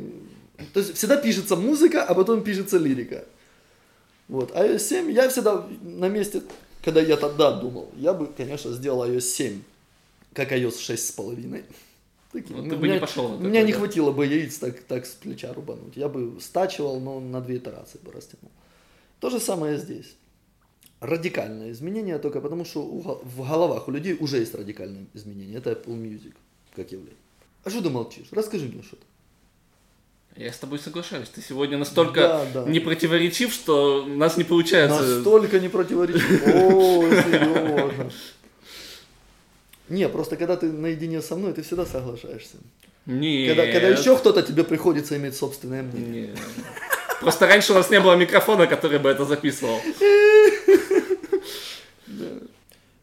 То 0.73 0.79
есть 0.79 0.95
всегда 0.95 1.17
пишется 1.17 1.55
музыка, 1.55 2.03
а 2.03 2.13
потом 2.13 2.43
пишется 2.43 2.77
лирика. 2.77 3.25
Вот, 4.27 4.51
iOS 4.51 4.79
7, 4.79 5.11
я 5.11 5.27
всегда 5.27 5.67
на 5.81 6.07
месте, 6.07 6.41
когда 6.83 7.01
я 7.01 7.17
тогда 7.17 7.51
думал, 7.51 7.89
я 7.97 8.13
бы, 8.13 8.27
конечно, 8.27 8.71
сделал 8.71 9.05
iOS 9.05 9.21
7, 9.21 9.61
как 10.33 10.51
iOS 10.53 10.75
6,5. 10.79 11.65
Таким. 12.31 12.57
Ну, 12.57 12.69
ты 12.69 12.77
бы 12.77 12.83
меня- 12.83 12.93
не 12.93 12.99
пошел 13.01 13.23
на 13.27 13.35
такое, 13.35 13.49
меня 13.49 13.61
не 13.63 13.73
да? 13.73 13.77
хватило 13.79 14.11
бы 14.11 14.25
яиц 14.25 14.57
так, 14.57 14.79
так 14.83 15.05
с 15.05 15.09
плеча 15.09 15.51
рубануть. 15.53 15.97
Я 15.97 16.07
бы 16.07 16.39
стачивал, 16.39 17.01
но 17.01 17.19
на 17.19 17.41
две 17.41 17.57
итерации 17.57 17.99
бы 18.01 18.13
растянул. 18.13 18.51
То 19.19 19.29
же 19.29 19.41
самое 19.41 19.77
здесь. 19.77 20.15
Радикальное 21.01 21.71
изменение 21.71 22.19
только 22.19 22.41
потому, 22.41 22.63
что 22.63 22.81
в 22.83 23.37
головах 23.49 23.87
у 23.87 23.91
людей 23.91 24.15
уже 24.19 24.37
есть 24.37 24.53
радикальное 24.53 25.05
изменение. 25.15 25.57
Это 25.57 25.71
Apple 25.71 25.97
Music, 25.97 26.33
как 26.75 26.91
явление. 26.91 27.17
А 27.63 27.69
что 27.71 27.81
ты 27.81 27.89
молчишь? 27.89 28.27
Расскажи 28.31 28.65
мне 28.65 28.83
что-то. 28.83 29.03
Я 30.35 30.53
с 30.53 30.57
тобой 30.57 30.77
соглашаюсь. 30.79 31.27
Ты 31.29 31.41
сегодня 31.41 31.77
настолько 31.79 32.21
Да, 32.21 32.45
да. 32.53 32.69
не 32.71 32.79
противоречив, 32.79 33.51
что 33.51 34.03
у 34.03 34.15
нас 34.15 34.37
не 34.37 34.43
получается. 34.43 35.01
Настолько 35.01 35.59
не 35.59 35.69
противоречит. 35.69 36.21
О, 36.45 37.01
серьезно. 37.09 38.11
Не, 39.89 40.07
просто 40.07 40.37
когда 40.37 40.55
ты 40.55 40.71
наедине 40.71 41.21
со 41.21 41.35
мной, 41.35 41.53
ты 41.53 41.63
всегда 41.63 41.85
соглашаешься. 41.85 42.57
Нет. 43.07 43.57
Когда, 43.57 43.71
когда 43.71 43.89
еще 43.89 44.15
кто-то 44.15 44.41
тебе 44.43 44.63
приходится 44.63 45.17
иметь 45.17 45.35
собственное 45.35 45.81
мнение. 45.81 46.27
Нет. 46.27 46.39
Просто 47.19 47.45
раньше 47.47 47.73
у 47.73 47.75
нас 47.75 47.89
не 47.89 47.99
было 47.99 48.15
микрофона, 48.15 48.67
который 48.67 48.99
бы 48.99 49.09
это 49.09 49.25
записывал. 49.25 49.79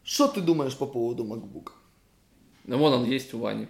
Что 0.04 0.28
ты 0.28 0.40
думаешь 0.40 0.76
по 0.76 0.86
поводу 0.86 1.24
MacBook? 1.24 1.72
Ну, 2.64 2.78
вон 2.78 2.92
он 2.94 3.04
есть 3.04 3.34
у 3.34 3.38
Вани. 3.38 3.66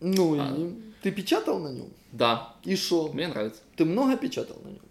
Ну, 0.00 0.34
и 0.34 0.38
А. 0.38 0.72
ты 1.02 1.10
печатал 1.10 1.58
на 1.60 1.68
нем? 1.68 1.88
Да, 2.12 2.54
И 2.64 2.76
что? 2.76 3.12
мне 3.12 3.28
нравится. 3.28 3.60
Ты 3.76 3.84
много 3.84 4.16
печатал 4.16 4.60
на 4.64 4.68
нем? 4.68 4.82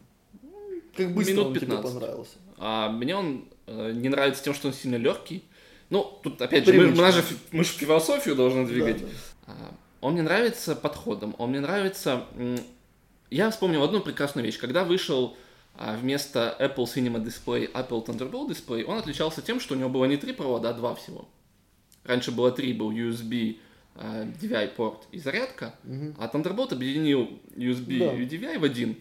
Как 0.96 1.14
быстро 1.14 1.34
Минут 1.34 1.48
он 1.48 1.54
тебе 1.54 1.68
15. 1.68 1.94
понравился? 1.94 2.36
А 2.58 2.90
мне 2.90 3.16
он 3.16 3.46
э, 3.68 3.92
не 3.94 4.10
нравится 4.10 4.44
тем, 4.44 4.54
что 4.54 4.68
он 4.70 4.74
сильно 4.74 4.96
легкий. 4.96 5.44
Ну, 5.90 6.20
тут 6.24 6.42
опять 6.42 6.66
же, 6.66 6.74
мы, 6.74 6.88
нас 6.92 7.16
же 7.16 7.24
мы 7.52 7.64
же 7.64 7.72
философию 7.72 8.36
должны 8.36 8.66
двигать. 8.66 9.02
Да, 9.02 9.08
да. 9.48 9.54
А, 9.54 9.74
Он 10.02 10.14
мне 10.14 10.22
нравится 10.24 10.76
подходом, 10.76 11.36
он 11.38 11.52
мне 11.52 11.60
нравится... 11.62 12.26
Я 13.30 13.50
вспомнил 13.52 13.84
одну 13.84 14.00
прекрасную 14.02 14.46
вещь. 14.46 14.58
Когда 14.58 14.84
вышел 14.86 15.36
вместо 15.78 16.56
Apple 16.60 16.86
Cinema 16.86 17.24
Display 17.24 17.72
Apple 17.72 18.06
Thunderbolt 18.06 18.50
Display, 18.50 18.84
он 18.84 18.98
отличался 18.98 19.42
тем, 19.42 19.60
что 19.60 19.76
у 19.76 19.78
него 19.78 19.90
было 19.90 20.06
не 20.06 20.18
три 20.18 20.34
провода, 20.34 20.70
а 20.70 20.74
два 20.74 20.96
всего. 20.96 21.28
Раньше 22.04 22.32
было 22.32 22.52
три, 22.52 22.74
был 22.74 22.92
USB, 22.92 23.58
а, 23.96 24.26
DVI-порт 24.42 25.08
и 25.12 25.20
зарядка, 25.20 25.76
а 26.18 26.28
Thunderbolt 26.34 26.74
объединил 26.74 27.30
USB 27.56 28.00
Да. 28.00 28.14
и 28.14 28.26
DVI 28.26 28.60
в 28.60 28.64
один. 28.64 28.98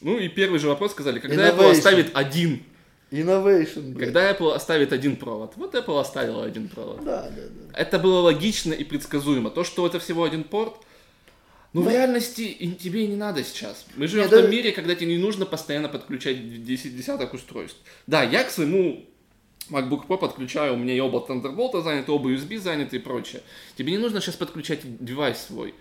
Ну 0.00 0.18
и 0.18 0.28
первый 0.28 0.58
же 0.58 0.68
вопрос 0.68 0.92
сказали, 0.92 1.18
когда 1.20 1.48
Apple 1.50 1.58
Innovation. 1.58 1.70
оставит 1.72 2.10
один 2.16 2.62
Innovation, 3.10 3.92
блядь. 3.92 4.06
когда 4.08 4.30
Apple 4.32 4.52
оставит 4.52 4.92
один 4.92 5.16
провод. 5.16 5.52
Вот 5.56 5.74
Apple 5.74 6.00
оставила 6.00 6.44
один 6.44 6.68
провод. 6.68 7.04
Да, 7.04 7.22
да, 7.22 7.30
да. 7.30 7.78
Это 7.78 7.98
было 7.98 8.20
логично 8.20 8.72
и 8.72 8.84
предсказуемо. 8.84 9.50
То, 9.50 9.64
что 9.64 9.86
это 9.86 9.98
всего 10.00 10.24
один 10.24 10.44
порт, 10.44 10.74
ну, 11.76 11.82
в 11.82 11.90
реальности 11.90 12.54
тебе 12.80 13.04
и 13.04 13.08
не 13.08 13.16
надо 13.16 13.44
сейчас. 13.44 13.86
Мы 13.96 14.06
живем 14.06 14.26
в 14.28 14.30
том 14.30 14.50
мире, 14.50 14.72
когда 14.72 14.94
тебе 14.94 15.16
не 15.16 15.22
нужно 15.22 15.46
постоянно 15.46 15.88
подключать 15.88 16.64
10 16.64 16.96
десяток 16.96 17.34
устройств. 17.34 17.78
Да, 18.06 18.22
я 18.22 18.44
к 18.44 18.50
своему 18.50 19.04
MacBook 19.70 20.06
Pro 20.06 20.16
подключаю, 20.18 20.74
у 20.74 20.76
меня 20.76 20.94
и 20.94 21.00
оба 21.00 21.24
Thunderbolt 21.28 21.82
заняты, 21.82 22.12
оба 22.12 22.30
USB 22.32 22.58
заняты 22.58 22.96
и 22.96 22.98
прочее. 22.98 23.42
Тебе 23.76 23.92
не 23.92 23.98
нужно 23.98 24.20
сейчас 24.20 24.36
подключать 24.36 24.80
девайс 25.04 25.38
свой. 25.38 25.74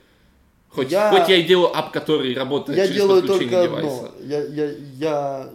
Хоть 0.70 0.92
Я- 0.92 1.10
хоть 1.12 1.30
я 1.30 1.38
и 1.38 1.44
делаю 1.44 1.76
ап, 1.76 1.92
который 1.92 2.34
работает 2.34 2.78
Я 2.78 2.88
через 2.88 3.02
делаю 3.02 3.22
подключение 3.22 3.68
только 3.68 3.78
девайса. 3.78 4.06
одно. 4.08 4.26
Я, 4.26 4.44
я, 4.44 4.72
я 4.98 5.50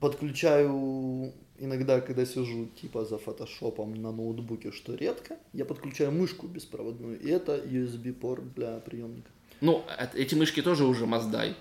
подключаю 0.00 1.32
иногда, 1.58 2.00
когда 2.00 2.26
сижу 2.26 2.68
типа 2.80 3.04
за 3.04 3.18
фотошопом 3.18 3.94
на 3.94 4.12
ноутбуке, 4.12 4.72
что 4.72 4.94
редко, 4.94 5.36
я 5.52 5.64
подключаю 5.64 6.12
мышку 6.12 6.46
беспроводную, 6.46 7.18
и 7.18 7.30
это 7.30 7.56
USB-порт 7.56 8.54
для 8.54 8.78
приемника. 8.80 9.30
Ну, 9.60 9.84
эти 10.14 10.34
мышки 10.34 10.62
тоже 10.62 10.84
уже 10.84 11.06
маздай. 11.06 11.54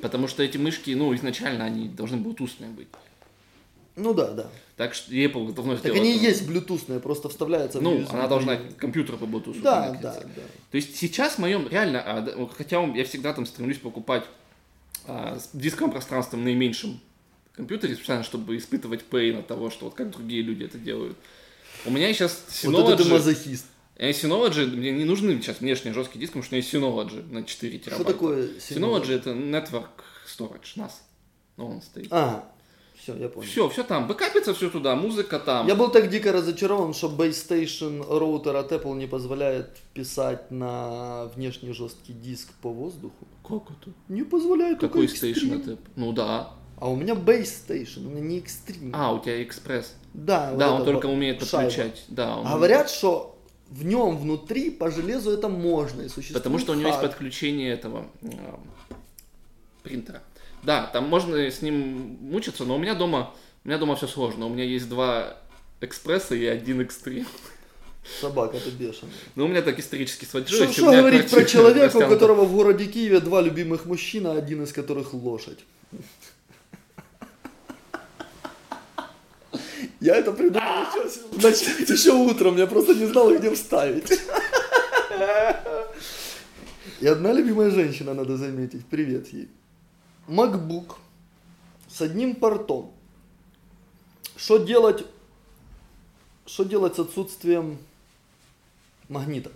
Потому 0.00 0.28
что 0.28 0.42
эти 0.42 0.56
мышки, 0.56 0.90
ну, 0.92 1.14
изначально 1.14 1.64
они 1.64 1.88
должны 1.88 2.16
блутусные 2.16 2.70
быть. 2.70 2.88
Ну 3.96 4.14
да, 4.14 4.30
да. 4.30 4.46
Так 4.76 4.94
что 4.94 5.12
Apple 5.12 5.52
давно 5.52 5.72
Так 5.72 5.80
сделала 5.80 6.00
они 6.00 6.16
и 6.16 6.18
есть 6.18 6.46
блютусные, 6.46 7.00
просто 7.00 7.28
вставляются 7.28 7.80
в 7.80 7.82
Ну, 7.82 8.06
она 8.08 8.28
должна 8.28 8.54
приемник. 8.54 8.76
к 8.76 8.80
компьютеру 8.80 9.18
по 9.18 9.24
Bluetooth 9.24 9.60
Да, 9.60 9.90
да, 10.00 10.14
да. 10.14 10.42
То 10.70 10.76
есть 10.76 10.96
сейчас 10.96 11.34
в 11.34 11.38
моем 11.38 11.68
реально, 11.68 12.00
а, 12.00 12.48
хотя 12.56 12.82
я 12.82 13.04
всегда 13.04 13.34
там 13.34 13.44
стремлюсь 13.44 13.78
покупать 13.78 14.24
а, 15.06 15.38
с 15.38 15.50
дисковым 15.52 15.90
пространством 15.90 16.44
наименьшим 16.44 17.00
компьютере, 17.60 17.94
специально, 17.94 18.24
чтобы 18.24 18.56
испытывать 18.56 19.04
пейн 19.04 19.38
от 19.38 19.46
того, 19.46 19.70
что 19.70 19.86
вот 19.86 19.94
как 19.94 20.10
другие 20.10 20.42
люди 20.42 20.64
это 20.64 20.78
делают. 20.78 21.16
У 21.84 21.90
меня 21.90 22.12
сейчас 22.12 22.42
Вот 22.64 22.88
это 22.88 22.96
ты 22.96 23.02
Synology, 23.02 23.12
мазохист. 23.12 23.66
Э, 24.00 24.10
Synology, 24.10 24.66
мне 24.66 24.92
не 24.92 25.04
нужны 25.04 25.40
сейчас 25.40 25.60
внешние 25.60 25.94
жесткие 25.94 26.20
диски, 26.20 26.32
потому 26.32 26.44
что 26.44 26.54
у 26.54 26.56
меня 26.56 26.62
есть 26.64 26.74
Synology 26.74 27.32
на 27.32 27.44
4 27.44 27.78
Что 27.78 27.84
терабайта. 27.84 28.12
такое 28.12 28.48
Synology 28.58 29.12
это 29.14 29.30
Network 29.30 30.04
Storage, 30.26 30.76
NAS. 30.76 30.92
Ну, 31.56 31.66
он 31.68 31.82
стоит. 31.82 32.08
А, 32.10 32.50
все, 32.94 33.16
я 33.16 33.28
понял. 33.28 33.46
Все, 33.46 33.68
все 33.68 33.82
там. 33.82 34.06
Бэкапится 34.06 34.54
все 34.54 34.70
туда, 34.70 34.94
музыка 34.96 35.38
там. 35.38 35.66
Я 35.66 35.74
был 35.74 35.90
так 35.90 36.08
дико 36.10 36.32
разочарован, 36.32 36.94
что 36.94 37.08
Base 37.08 37.30
Station 37.48 38.04
роутер 38.18 38.56
от 38.56 38.72
Apple 38.72 38.94
не 38.96 39.06
позволяет 39.06 39.78
писать 39.94 40.50
на 40.50 41.26
внешний 41.34 41.72
жесткий 41.72 42.12
диск 42.12 42.52
по 42.62 42.70
воздуху. 42.70 43.26
Как 43.46 43.62
это? 43.70 43.90
Не 44.08 44.22
позволяет 44.22 44.80
Какой 44.80 45.08
стейшн 45.08 45.46
Extreme. 45.52 45.62
это? 45.62 45.78
Ну 45.96 46.12
да. 46.12 46.52
А 46.76 46.88
у 46.88 46.96
меня 46.96 47.14
Base 47.14 47.66
Station, 47.68 48.06
у 48.06 48.10
меня 48.10 48.20
не 48.20 48.38
Extreme. 48.38 48.90
А, 48.94 49.12
у 49.12 49.18
тебя 49.20 49.42
экспресс. 49.42 49.94
да, 50.14 50.50
вот 50.50 50.58
да, 50.58 50.72
он 50.72 50.82
это 50.82 50.92
только 50.92 51.06
умеет 51.06 51.42
шайба. 51.44 51.68
подключать. 51.68 52.04
Да, 52.08 52.38
он 52.38 52.46
Говорят, 52.46 52.88
что 52.88 53.38
в 53.70 53.84
нем 53.84 54.18
внутри 54.18 54.70
по 54.70 54.90
железу 54.90 55.30
это 55.30 55.48
можно 55.48 56.02
и 56.02 56.08
существует 56.08 56.42
Потому 56.42 56.58
что 56.58 56.72
у 56.72 56.74
него 56.74 56.88
есть 56.88 57.00
подключение 57.00 57.72
этого 57.72 58.06
э, 58.22 58.28
принтера. 59.82 60.22
Да, 60.62 60.86
там 60.86 61.08
можно 61.08 61.36
с 61.38 61.62
ним 61.62 62.18
мучиться, 62.20 62.64
но 62.64 62.74
у 62.74 62.78
меня 62.78 62.94
дома, 62.94 63.32
у 63.64 63.68
меня 63.68 63.78
дома 63.78 63.96
все 63.96 64.08
сложно. 64.08 64.46
У 64.46 64.48
меня 64.48 64.64
есть 64.64 64.88
два 64.88 65.36
экспресса 65.80 66.34
и 66.34 66.44
один 66.44 66.80
экстрим. 66.80 67.26
Собака, 68.20 68.58
ты 68.58 68.70
бешеная. 68.70 69.12
Ну, 69.36 69.44
у 69.44 69.48
меня 69.48 69.62
так 69.62 69.78
исторически 69.78 70.24
сложилось. 70.24 70.72
что 70.72 70.90
говорить 70.90 71.30
про 71.30 71.44
человека, 71.44 71.96
у 71.96 72.08
которого 72.08 72.44
в 72.44 72.52
городе 72.52 72.86
Киеве 72.86 73.20
два 73.20 73.40
любимых 73.40 73.86
мужчина, 73.86 74.32
один 74.32 74.64
из 74.64 74.72
которых 74.72 75.14
лошадь? 75.14 75.60
Я 80.00 80.16
это 80.16 80.32
придумал 80.32 80.62
еще, 81.32 81.92
еще 81.92 82.12
утром, 82.12 82.56
я 82.56 82.66
просто 82.66 82.94
не 82.94 83.06
знал, 83.06 83.36
где 83.36 83.54
вставить. 83.54 84.10
И 87.00 87.06
одна 87.06 87.32
любимая 87.32 87.70
женщина, 87.70 88.14
надо 88.14 88.36
заметить, 88.36 88.86
привет 88.86 89.28
ей. 89.32 89.48
MacBook 90.26 90.96
с 91.88 92.00
одним 92.00 92.34
портом. 92.34 92.92
Что 94.36 94.58
делать, 94.58 95.04
что 96.46 96.64
делать 96.64 96.96
с 96.96 96.98
отсутствием 96.98 97.78
магнита? 99.08 99.50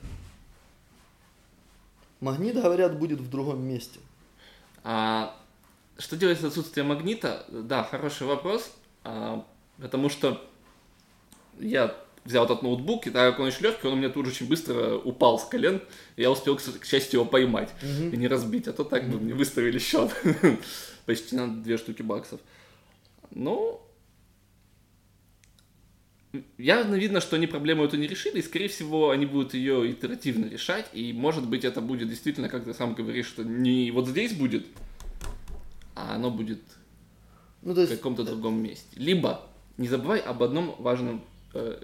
Магнит, 2.21 2.55
говорят, 2.55 2.99
будет 2.99 3.21
в 3.21 3.31
другом 3.31 3.63
месте. 3.63 3.99
А, 4.83 5.35
что 5.99 6.17
делать 6.17 6.41
с 6.41 6.45
отсутствием 6.45 6.89
магнита? 6.89 7.47
Да, 7.49 7.85
хороший 7.85 8.27
вопрос. 8.27 8.71
А, 9.05 9.47
потому 9.79 10.09
что 10.09 10.45
я 11.59 11.95
взял 12.25 12.45
этот 12.45 12.63
ноутбук, 12.63 13.07
и 13.07 13.11
так 13.11 13.33
как 13.33 13.41
он 13.41 13.49
еще 13.49 13.63
легкий, 13.63 13.87
он 13.87 13.95
у 13.95 13.97
меня 13.97 14.09
тут 14.09 14.27
же 14.27 14.33
очень 14.33 14.49
быстро 14.49 14.97
упал 14.97 15.39
с 15.39 15.45
колен, 15.45 15.83
и 16.17 16.23
я 16.23 16.31
успел, 16.31 16.57
к, 16.57 16.85
счастью, 16.85 17.21
его 17.21 17.29
поймать 17.29 17.71
и 17.83 18.17
не 18.17 18.29
разбить, 18.29 18.67
а 18.67 18.73
то 18.73 18.85
так 18.85 19.09
бы 19.09 19.19
мне 19.19 19.35
выставили 19.35 19.79
счет 19.79 20.11
почти 21.07 21.37
на 21.37 21.55
две 21.63 21.77
штуки 21.77 22.03
баксов. 22.03 22.41
Ну, 23.31 23.81
явно 26.57 26.95
видно, 26.95 27.21
что 27.21 27.37
они 27.37 27.47
проблему 27.47 27.85
эту 27.85 27.97
не 27.97 28.07
решили, 28.07 28.39
и, 28.39 28.43
скорее 28.43 28.69
всего, 28.69 29.11
они 29.11 29.27
будут 29.27 29.55
ее 29.55 29.91
итеративно 29.91 30.47
решать, 30.47 30.87
и, 30.93 31.13
может 31.13 31.47
быть, 31.47 31.65
это 31.65 31.81
будет 31.81 32.09
действительно, 32.09 32.49
как 32.49 32.65
ты 32.65 32.75
сам 32.75 32.95
говоришь, 32.95 33.27
что 33.27 33.45
не 33.45 33.91
вот 33.91 34.09
здесь 34.09 34.33
будет, 34.33 34.67
а 35.95 36.15
оно 36.15 36.31
будет 36.31 36.61
Ну, 37.63 37.75
то 37.75 37.81
в 37.81 37.91
есть, 37.91 37.97
каком-то 37.97 38.25
другом 38.25 38.63
месте. 38.63 38.87
Либо, 38.97 39.47
не 39.77 39.89
забывай 39.89 40.21
об 40.21 40.43
одном 40.43 40.75
важном... 40.79 41.23
э, 41.55 41.79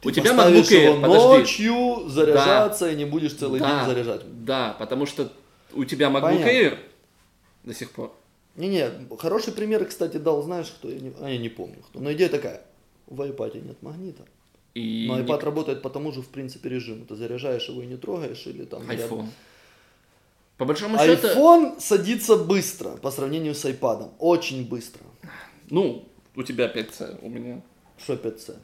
ты 0.00 0.08
у 0.08 0.12
тебя 0.12 0.32
MacBook 0.32 0.70
Air, 0.70 1.00
подожди. 1.00 1.26
ночью 1.28 2.08
заряжаться 2.08 2.90
и 2.90 2.96
не 2.96 3.04
будешь 3.06 3.34
целый 3.34 3.60
Да, 3.60 3.80
день 3.84 3.94
заряжать. 3.94 4.44
Да, 4.44 4.76
потому 4.78 5.06
что 5.06 5.32
у 5.72 5.84
тебя 5.84 6.08
MacBook 6.08 6.20
Понятно. 6.20 6.50
Air 6.50 6.78
до 7.64 7.74
сих 7.74 7.90
пор. 7.90 8.12
Не-не, 8.56 8.90
хороший 9.18 9.52
пример, 9.52 9.84
кстати, 9.86 10.16
дал, 10.18 10.42
знаешь, 10.42 10.68
кто? 10.68 10.88
Я 10.88 11.00
не, 11.00 11.12
а, 11.20 11.28
я 11.28 11.38
не 11.38 11.48
помню 11.48 11.76
кто. 11.88 11.98
Но 12.00 12.12
идея 12.12 12.28
такая. 12.28 12.62
В 13.06 13.20
iPad 13.20 13.66
нет 13.66 13.82
магнита. 13.82 14.22
И 14.74 15.06
Но 15.08 15.18
не- 15.18 15.24
iPad 15.26 15.44
работает 15.44 15.82
по 15.82 15.90
тому 15.90 16.12
же, 16.12 16.20
в 16.22 16.28
принципе, 16.28 16.68
режиму. 16.68 17.04
Ты 17.04 17.16
заряжаешь 17.16 17.68
его 17.68 17.82
и 17.82 17.86
не 17.86 17.96
трогаешь, 17.96 18.46
или 18.46 18.64
там... 18.64 18.88
рядом. 18.90 19.20
iPhone. 19.20 19.28
По 20.56 20.64
большому 20.66 20.98
счету, 20.98 21.26
iPhone 21.28 21.80
садится 21.80 22.36
быстро 22.36 22.90
по 22.90 23.10
сравнению 23.10 23.54
с 23.54 23.64
iPad. 23.64 24.12
Очень 24.18 24.68
быстро. 24.68 25.02
ну, 25.70 26.06
у 26.36 26.42
тебя 26.42 26.66
5C, 26.72 27.18
у 27.22 27.28
меня... 27.28 27.62
Что 27.98 28.14
5C? 28.14 28.56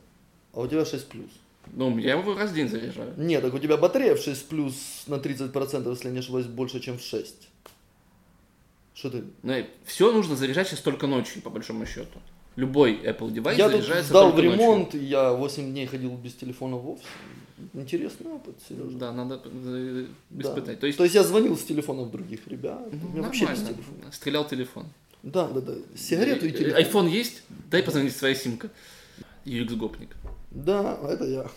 А 0.52 0.60
у 0.60 0.66
тебя 0.66 0.84
6 0.84 1.08
плюс. 1.08 1.30
Ну, 1.72 1.96
я 1.98 2.18
его 2.18 2.34
раз 2.34 2.50
в 2.50 2.54
день 2.54 2.68
заряжаю. 2.68 3.14
Нет, 3.16 3.42
так 3.42 3.54
у 3.54 3.58
тебя 3.58 3.76
батарея 3.76 4.14
в 4.16 4.20
6 4.20 4.48
плюс 4.48 5.04
на 5.06 5.14
30%, 5.14 5.88
если 5.88 6.10
не 6.10 6.18
ошибаюсь, 6.18 6.46
больше, 6.46 6.80
чем 6.80 6.98
в 6.98 7.02
6. 7.02 7.48
Что 8.94 9.10
ты? 9.10 9.24
все 9.84 10.12
нужно 10.12 10.36
заряжать 10.36 10.68
сейчас 10.68 10.80
только 10.80 11.06
ночью, 11.06 11.42
по 11.42 11.50
большому 11.50 11.86
счету. 11.86 12.18
Любой 12.56 12.94
Apple 12.96 13.30
девайс 13.30 13.56
я 13.56 13.68
тут 13.68 13.80
заряжается 13.80 14.10
сдал 14.10 14.32
в 14.32 14.34
ночью. 14.34 14.52
ремонт, 14.52 14.94
и 14.94 14.98
я 14.98 15.32
8 15.32 15.70
дней 15.70 15.86
ходил 15.86 16.10
без 16.16 16.34
телефона 16.34 16.76
вовсе. 16.76 17.04
Интересный 17.74 18.32
опыт, 18.32 18.56
Сережа. 18.68 18.98
Да, 18.98 19.12
надо 19.12 19.40
э, 19.44 20.06
Да. 20.30 20.42
испытать. 20.48 20.80
То 20.80 20.86
есть, 20.86 21.14
я 21.14 21.22
звонил 21.22 21.56
с 21.56 21.62
телефонов 21.62 22.10
других 22.10 22.46
ребят. 22.48 22.88
ну, 22.90 23.08
меня 23.10 23.22
вообще 23.22 23.46
без 23.46 23.58
нормально. 23.58 23.74
телефона. 23.74 24.12
Стрелял 24.12 24.48
телефон. 24.48 24.86
Да, 25.22 25.48
да, 25.48 25.60
да. 25.60 25.74
Сигарету 25.96 26.46
и 26.46 26.50
Э, 26.50 26.52
телефон. 26.52 26.76
Айфон 26.76 27.06
есть? 27.08 27.42
Дай 27.70 27.82
позвонить 27.82 28.16
своя 28.16 28.34
симка. 28.34 28.70
UX 29.44 29.74
гопник. 29.76 30.16
Да, 30.50 30.98
это 31.08 31.24
я. 31.24 31.50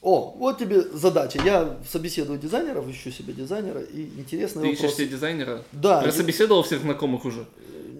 О, 0.00 0.34
вот 0.38 0.58
тебе 0.58 0.80
задача. 0.82 1.40
Я 1.44 1.76
собеседую 1.88 2.38
дизайнеров, 2.38 2.88
ищу 2.88 3.10
себе 3.10 3.32
дизайнера, 3.32 3.80
и 3.80 4.04
интересный 4.20 4.62
Ты 4.62 4.68
вопрос. 4.70 4.84
ищешь 4.84 4.96
себе 4.96 5.08
дизайнера? 5.08 5.64
Да, 5.72 5.96
я- 5.96 6.02
Прособеседовал 6.04 6.62
всех 6.62 6.82
знакомых 6.82 7.24
уже? 7.24 7.46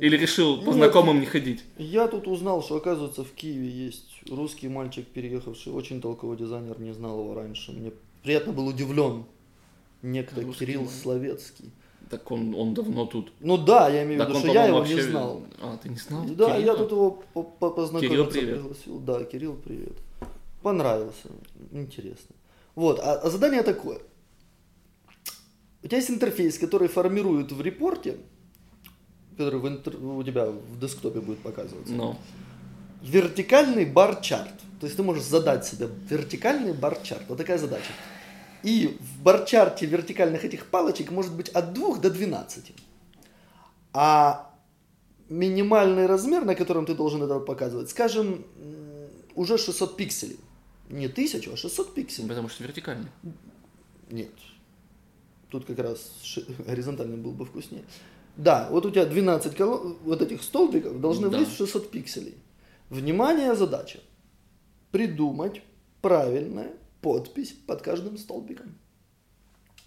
Или 0.01 0.17
решил 0.17 0.63
по 0.63 0.73
знакомым 0.73 1.19
не 1.19 1.27
ходить? 1.27 1.65
Я 1.77 2.07
тут 2.07 2.29
узнал, 2.29 2.63
что 2.63 2.77
оказывается 2.77 3.25
в 3.25 3.33
Киеве 3.33 3.69
есть 3.69 4.07
русский 4.31 4.69
мальчик, 4.69 5.07
переехавший, 5.09 5.73
очень 5.73 6.01
толковый 6.01 6.37
дизайнер, 6.39 6.79
не 6.79 6.95
знал 6.95 7.19
его 7.19 7.35
раньше. 7.35 7.73
Мне 7.73 7.91
приятно 8.23 8.53
был 8.53 8.69
удивлен. 8.69 9.25
Некто 10.03 10.41
Русский 10.41 10.67
Кирилл 10.67 10.83
мальчик. 10.83 11.03
Словецкий. 11.03 11.71
Так 12.11 12.31
он, 12.31 12.55
он 12.55 12.73
давно 12.75 13.05
тут. 13.07 13.33
Ну 13.41 13.59
да, 13.59 13.89
я 13.91 14.05
имею 14.05 14.25
в 14.25 14.29
виду, 14.29 14.39
что 14.39 14.53
я 14.53 14.65
его 14.67 14.85
не 14.85 14.95
вообще- 14.95 15.11
знал. 15.11 15.43
А, 15.61 15.77
ты 15.83 15.89
не 15.91 15.97
знал? 15.97 16.25
Да, 16.25 16.49
я 16.57 16.61
Кирилла? 16.61 16.77
тут 16.79 16.91
его 16.93 17.11
по- 17.35 17.43
по- 17.43 17.71
познакомиться 17.71 18.09
Кирилл, 18.09 18.27
привет. 18.31 18.55
пригласил. 18.61 18.99
Да, 19.01 19.25
Кирилл, 19.25 19.55
привет. 19.57 19.93
Понравился. 20.63 21.29
Интересно. 21.73 22.35
Вот, 22.75 22.99
а, 23.01 23.15
а 23.15 23.31
задание 23.31 23.63
такое. 23.63 23.99
У 25.83 25.87
тебя 25.87 25.99
есть 25.99 26.11
интерфейс, 26.11 26.59
который 26.59 26.89
формирует 26.89 27.53
в 27.53 27.61
репорте, 27.61 28.17
который 29.37 29.61
в 29.61 29.67
интер- 29.67 29.97
у 30.19 30.23
тебя 30.23 30.47
в 30.47 30.79
десктопе 30.81 31.21
будет 31.21 31.39
показываться, 31.39 31.93
Ну, 31.93 32.17
вертикальный 33.03 33.85
бар-чарт. 33.85 34.55
То 34.81 34.87
есть 34.87 34.97
ты 34.97 35.03
можешь 35.03 35.25
задать 35.25 35.67
себе 35.67 35.89
вертикальный 36.09 36.73
бар-чарт. 36.73 37.23
Вот 37.29 37.39
такая 37.39 37.59
задача. 37.59 37.91
И 38.63 38.99
в 39.01 39.23
бар-чарте 39.23 39.87
вертикальных 39.87 40.45
этих 40.45 40.67
палочек 40.67 41.11
может 41.11 41.33
быть 41.35 41.49
от 41.51 41.73
2 41.73 41.99
до 41.99 42.11
12. 42.11 42.73
А 43.93 44.51
минимальный 45.29 46.07
размер, 46.07 46.45
на 46.45 46.55
котором 46.55 46.87
ты 46.87 46.95
должен 46.95 47.23
это 47.23 47.39
показывать, 47.41 47.91
скажем, 47.91 48.45
уже 49.35 49.59
600 49.59 49.97
пикселей. 49.97 50.39
Не 50.91 51.07
1000, 51.07 51.53
а 51.53 51.57
600 51.57 51.95
пикселей. 51.95 52.29
потому 52.29 52.49
что 52.49 52.65
вертикальный. 52.65 53.09
Нет. 54.11 54.33
Тут 55.51 55.65
как 55.67 55.79
раз 55.79 56.13
горизонтальный 56.67 57.17
был 57.17 57.33
бы 57.33 57.45
вкуснее. 57.45 57.85
Да, 58.37 58.69
вот 58.71 58.87
у 58.87 58.91
тебя 58.91 59.05
12 59.05 59.55
коло- 59.57 59.97
вот 60.05 60.23
этих 60.23 60.43
столбиков 60.43 61.01
должны 61.01 61.29
Да. 61.29 61.37
влезть 61.39 61.53
в 61.53 61.57
600 61.57 61.91
пикселей. 61.91 62.35
Внимание, 62.91 63.55
задача. 63.55 64.01
Придумать 64.93 65.63
правильную 66.01 66.73
подпись 67.01 67.53
под 67.67 67.83
каждым 67.83 68.19
столбиком. 68.19 68.75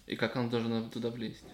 И 0.06 0.16
как 0.16 0.36
он 0.36 0.50
должен 0.50 0.90
туда 0.90 1.10
влезть? 1.10 1.44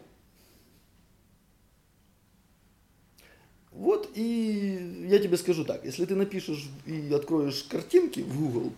Вот 3.71 4.11
и 4.15 5.07
я 5.09 5.19
тебе 5.19 5.37
скажу 5.37 5.65
так, 5.65 5.85
если 5.85 6.05
ты 6.05 6.15
напишешь 6.17 6.69
и 6.87 7.13
откроешь 7.13 7.63
картинки 7.65 8.21
в 8.21 8.37
Google, 8.39 8.73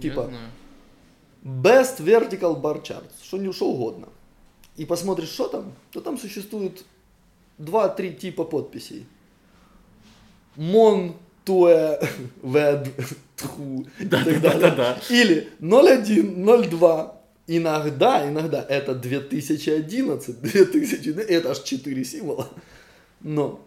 Типа, 0.00 0.20
Я 0.20 0.26
знаю. 0.26 0.50
Best 1.42 2.00
Vertical 2.00 2.60
Bar 2.60 2.82
Chart, 2.82 3.08
что, 3.22 3.38
не- 3.38 3.52
что 3.52 3.70
угодно, 3.70 4.08
и 4.76 4.84
посмотришь, 4.84 5.28
что 5.30 5.48
там, 5.48 5.72
то 5.90 6.00
там 6.00 6.18
существует 6.18 6.84
2-3 7.58 8.12
типа 8.14 8.44
подписей. 8.44 9.06
Mon, 11.46 11.98
Tue, 11.98 11.98
Web, 12.42 12.88
Tru 13.36 13.86
и 13.98 14.04
Да, 14.04 14.24
так 14.24 14.40
да, 14.42 14.50
далее. 14.50 14.60
да, 14.60 14.70
да. 14.76 14.98
Или 15.10 15.48
01, 15.60 16.44
02. 16.70 17.12
Иногда, 17.48 18.28
иногда 18.28 18.64
это 18.68 18.94
2011, 18.94 20.40
2000, 20.40 21.10
это 21.28 21.50
аж 21.52 21.60
4 21.62 22.04
символа. 22.04 22.48
Но 23.20 23.60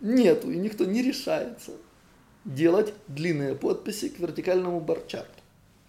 нету, 0.00 0.50
и 0.50 0.56
никто 0.56 0.84
не 0.84 1.02
решается 1.02 1.72
делать 2.44 2.94
длинные 3.08 3.54
подписи 3.56 4.08
к 4.08 4.20
вертикальному 4.20 4.80
барчарту. 4.80 5.28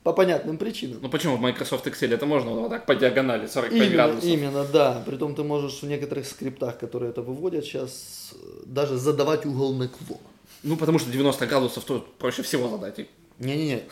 По 0.03 0.13
понятным 0.13 0.57
причинам. 0.57 0.99
Ну 1.01 1.09
почему 1.09 1.35
в 1.35 1.41
Microsoft 1.41 1.85
Excel 1.85 2.13
это 2.13 2.25
можно 2.25 2.51
вот 2.51 2.69
так 2.69 2.85
по 2.85 2.95
диагонали 2.95 3.45
45 3.47 3.77
Именно, 3.77 3.91
градусов? 3.93 4.23
именно, 4.23 4.65
да. 4.65 5.03
Притом 5.05 5.35
ты 5.35 5.43
можешь 5.43 5.83
в 5.83 5.85
некоторых 5.85 6.25
скриптах, 6.25 6.79
которые 6.79 7.11
это 7.11 7.21
выводят 7.21 7.65
сейчас, 7.65 8.33
даже 8.65 8.97
задавать 8.97 9.45
угол 9.45 9.73
наклона. 9.75 10.21
Ну 10.63 10.75
потому 10.75 10.99
что 10.99 11.11
90 11.11 11.47
градусов 11.47 11.83
то 11.85 12.05
проще 12.17 12.43
всего 12.43 12.69
задать. 12.69 13.07
Не-не-не, 13.39 13.83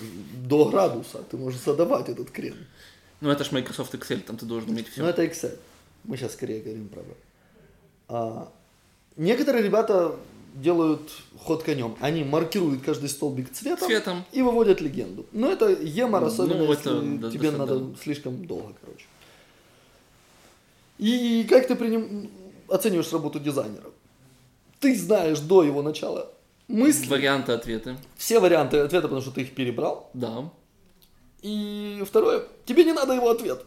до 0.44 0.66
градуса 0.66 1.24
ты 1.30 1.38
можешь 1.38 1.62
задавать 1.62 2.10
этот 2.10 2.32
крен. 2.32 2.56
Ну 3.22 3.30
это 3.30 3.44
ж 3.44 3.52
Microsoft 3.52 3.94
Excel, 3.96 4.20
там 4.20 4.38
ты 4.38 4.46
должен 4.46 4.70
уметь 4.70 4.90
все. 4.90 5.02
Но 5.02 5.10
это 5.10 5.24
Excel. 5.24 5.58
Мы 6.04 6.18
сейчас 6.18 6.34
скорее 6.34 6.62
говорим 6.62 6.90
про 6.90 7.02
веб. 7.02 7.18
А, 8.10 8.52
некоторые 9.16 9.64
ребята 9.64 10.16
делают 10.54 11.10
ход 11.38 11.64
конем. 11.64 11.96
Они 12.02 12.24
маркируют 12.24 12.84
каждый 12.84 13.10
столбик 13.10 13.52
цветом, 13.52 13.88
Цветом. 13.88 14.26
и 14.32 14.42
выводят 14.42 14.82
легенду. 14.82 15.26
Но 15.32 15.52
это 15.52 15.70
емор, 15.70 16.22
Ну, 16.22 16.28
особенно 16.28 16.64
это 16.64 16.72
если 16.72 17.18
да, 17.18 17.32
тебе 17.32 17.52
да, 17.52 17.58
надо 17.58 17.80
да. 17.80 17.96
слишком 18.02 18.46
долго, 18.46 18.74
короче. 18.82 19.06
И 20.98 21.46
как 21.50 21.68
ты 21.68 21.76
приним... 21.76 22.30
оцениваешь 22.68 23.12
работу 23.14 23.40
дизайнера? 23.40 23.92
Ты 24.80 24.98
знаешь 24.98 25.40
до 25.40 25.64
его 25.64 25.82
начала 25.82 26.32
мысли, 26.68 27.08
Варианты 27.08 27.52
ответы. 27.54 27.98
все 28.16 28.40
варианты 28.40 28.78
ответа, 28.78 29.08
потому 29.08 29.22
что 29.22 29.32
ты 29.32 29.42
их 29.42 29.56
перебрал. 29.56 30.10
Да. 30.14 30.50
И 31.42 32.04
второе, 32.06 32.44
тебе 32.66 32.84
не 32.84 32.94
надо 32.94 33.14
его 33.14 33.30
ответ. 33.30 33.64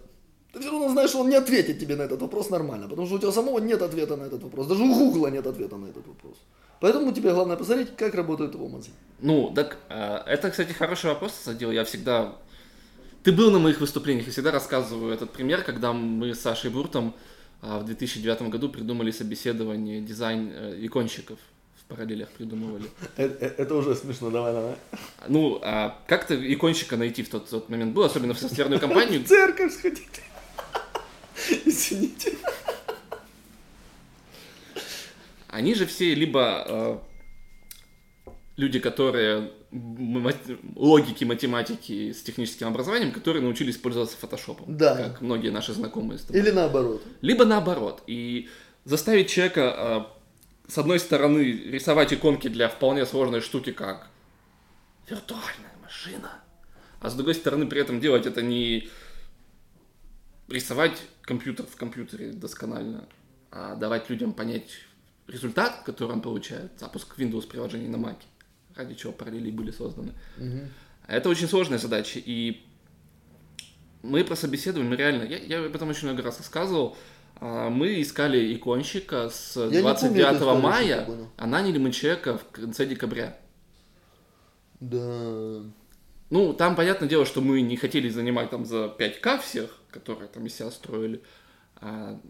Ты 0.53 0.61
все 0.61 0.71
равно 0.71 0.89
знаешь, 0.89 1.11
что 1.11 1.21
он 1.21 1.29
не 1.29 1.37
ответит 1.37 1.79
тебе 1.79 1.97
на 1.97 2.03
этот 2.03 2.21
вопрос 2.21 2.51
нормально, 2.51 2.89
потому 2.89 3.07
что 3.07 3.17
у 3.17 3.19
тебя 3.19 3.31
самого 3.31 3.61
нет 3.61 3.81
ответа 3.83 4.17
на 4.17 4.25
этот 4.25 4.43
вопрос. 4.43 4.67
Даже 4.67 4.83
у 4.83 4.95
Гугла 4.95 5.29
нет 5.29 5.47
ответа 5.47 5.77
на 5.77 5.87
этот 5.87 6.07
вопрос. 6.07 6.37
Поэтому 6.81 7.13
тебе 7.13 7.33
главное 7.33 7.57
посмотреть, 7.57 7.95
как 7.97 8.15
работают 8.15 8.55
его 8.55 8.69
мозги. 8.69 8.93
Ну, 9.21 9.53
так, 9.55 9.79
э, 9.89 10.23
это, 10.27 10.51
кстати, 10.51 10.73
хороший 10.73 11.11
вопрос, 11.11 11.33
задел. 11.45 11.71
Я 11.71 11.85
всегда... 11.85 12.37
Ты 13.23 13.33
был 13.33 13.51
на 13.51 13.59
моих 13.59 13.81
выступлениях, 13.81 14.27
я 14.27 14.33
всегда 14.33 14.51
рассказываю 14.51 15.13
этот 15.13 15.31
пример, 15.31 15.63
когда 15.63 15.93
мы 15.93 16.35
с 16.35 16.41
Сашей 16.41 16.71
Буртом 16.71 17.15
а, 17.61 17.79
в 17.79 17.85
2009 17.85 18.49
году 18.49 18.71
придумали 18.71 19.11
собеседование 19.11 20.01
дизайн 20.01 20.51
э, 20.51 20.77
параллелях 21.91 22.29
придумывали. 22.31 22.89
Это 23.17 23.75
уже 23.75 23.95
смешно, 23.95 24.31
давай, 24.31 24.53
давай. 24.53 24.77
Ну, 25.29 25.59
а 25.63 25.99
как-то 26.07 26.35
иконщика 26.35 26.97
найти 26.97 27.23
в 27.23 27.29
тот, 27.29 27.51
тот 27.51 27.69
момент 27.69 27.93
было, 27.93 28.07
особенно 28.07 28.35
в 28.35 28.39
софтверную 28.39 28.81
компанию. 28.81 29.21
В 29.25 29.27
церковь 29.27 29.75
сходить. 29.75 30.23
Извините. 31.65 32.37
Они 35.49 35.75
же 35.75 35.85
все 35.87 36.15
либо 36.15 36.65
э, 36.67 36.99
люди, 38.57 38.79
которые 38.79 39.51
логики, 40.77 41.25
математики 41.25 42.13
с 42.13 42.23
техническим 42.23 42.69
образованием, 42.69 43.13
которые 43.13 43.43
научились 43.43 43.77
пользоваться 43.77 44.17
фотошопом. 44.17 44.77
Да. 44.77 44.97
Как 44.97 45.21
многие 45.21 45.51
наши 45.51 45.73
знакомые 45.73 46.19
с 46.19 46.23
тобой. 46.23 46.41
Или 46.41 46.51
наоборот. 46.51 47.03
Либо 47.21 47.45
наоборот. 47.45 48.03
И 48.07 48.49
заставить 48.85 49.29
человека, 49.29 50.07
э, 50.11 50.20
с 50.71 50.79
одной 50.79 51.01
стороны, 51.01 51.43
рисовать 51.43 52.13
иконки 52.13 52.49
для 52.49 52.69
вполне 52.69 53.05
сложной 53.05 53.41
штуки, 53.41 53.73
как 53.73 54.09
виртуальная 55.09 55.75
машина, 55.83 56.31
а 57.01 57.11
с 57.11 57.15
другой 57.15 57.35
стороны, 57.35 57.67
при 57.67 57.81
этом 57.81 58.01
делать 58.01 58.25
это 58.27 58.41
не 58.41 58.89
рисовать 60.47 61.03
компьютер 61.23 61.67
в 61.67 61.75
компьютере 61.75 62.33
досконально, 62.33 63.09
а 63.51 63.75
давать 63.75 64.09
людям 64.11 64.33
понять 64.33 64.71
результат, 65.27 65.83
который 65.85 66.13
он 66.13 66.23
получает, 66.23 66.71
запуск 66.79 67.19
Windows 67.19 67.49
приложений 67.49 67.89
на 67.89 67.97
Mac, 67.97 68.19
ради 68.77 68.95
чего 68.95 69.13
параллели 69.13 69.51
были 69.51 69.73
созданы. 69.73 70.13
Это 71.09 71.29
очень 71.29 71.49
сложная 71.49 71.79
задача, 71.79 72.21
и 72.25 72.65
мы 74.03 74.23
про 74.23 74.37
собеседование, 74.37 74.97
реально, 74.97 75.25
я, 75.25 75.39
я 75.39 75.65
об 75.65 75.75
этом 75.75 75.89
очень 75.89 76.07
много 76.07 76.23
раз 76.23 76.39
рассказывал, 76.39 76.97
мы 77.41 78.03
искали 78.03 78.55
иконщика 78.55 79.31
с 79.31 79.55
помню 79.55 79.81
29 79.81 80.27
эту 80.27 80.35
историю, 80.37 80.61
мая, 80.61 81.05
понял. 81.07 81.29
а 81.37 81.47
наняли 81.47 81.79
мы 81.79 81.91
человека 81.91 82.39
в 82.39 82.45
конце 82.53 82.87
декабря. 82.87 83.39
Да. 84.81 85.63
Ну, 86.31 86.53
там, 86.53 86.77
понятное 86.77 87.09
дело, 87.09 87.25
что 87.27 87.41
мы 87.41 87.61
не 87.61 87.77
хотели 87.77 88.09
занимать 88.09 88.51
там 88.51 88.65
за 88.65 88.95
5к 88.97 89.41
всех, 89.41 89.77
которые 89.91 90.29
там 90.29 90.47
из 90.47 90.55
себя 90.55 90.71
строили. 90.71 91.23
А, 91.77 92.21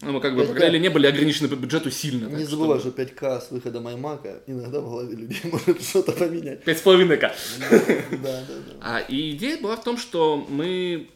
ну, 0.00 0.12
мы 0.12 0.20
как 0.20 0.34
бы 0.34 0.42
5К. 0.42 0.46
по 0.46 0.52
параллели 0.54 0.78
не 0.78 0.88
были 0.88 1.06
ограничены 1.06 1.48
по 1.48 1.54
бюджету 1.54 1.90
сильно. 1.90 2.26
Не 2.26 2.36
так 2.42 2.46
забывай, 2.46 2.78
что 2.80 2.90
что 2.90 3.02
5К 3.02 3.40
с 3.40 3.50
выходом 3.50 3.86
iMac 3.88 4.42
иногда 4.46 4.80
в 4.80 4.84
голове 4.84 5.14
людей 5.14 5.40
может 5.44 5.82
что-то 5.82 6.12
поменять. 6.12 6.64
5,5к. 6.64 7.20
Да, 7.20 8.18
да, 8.20 8.44
да. 8.48 8.74
А, 8.80 8.98
и 9.00 9.32
идея 9.32 9.58
была 9.58 9.76
в 9.76 9.84
том, 9.84 9.98
что 9.98 10.44
мы 10.48 11.08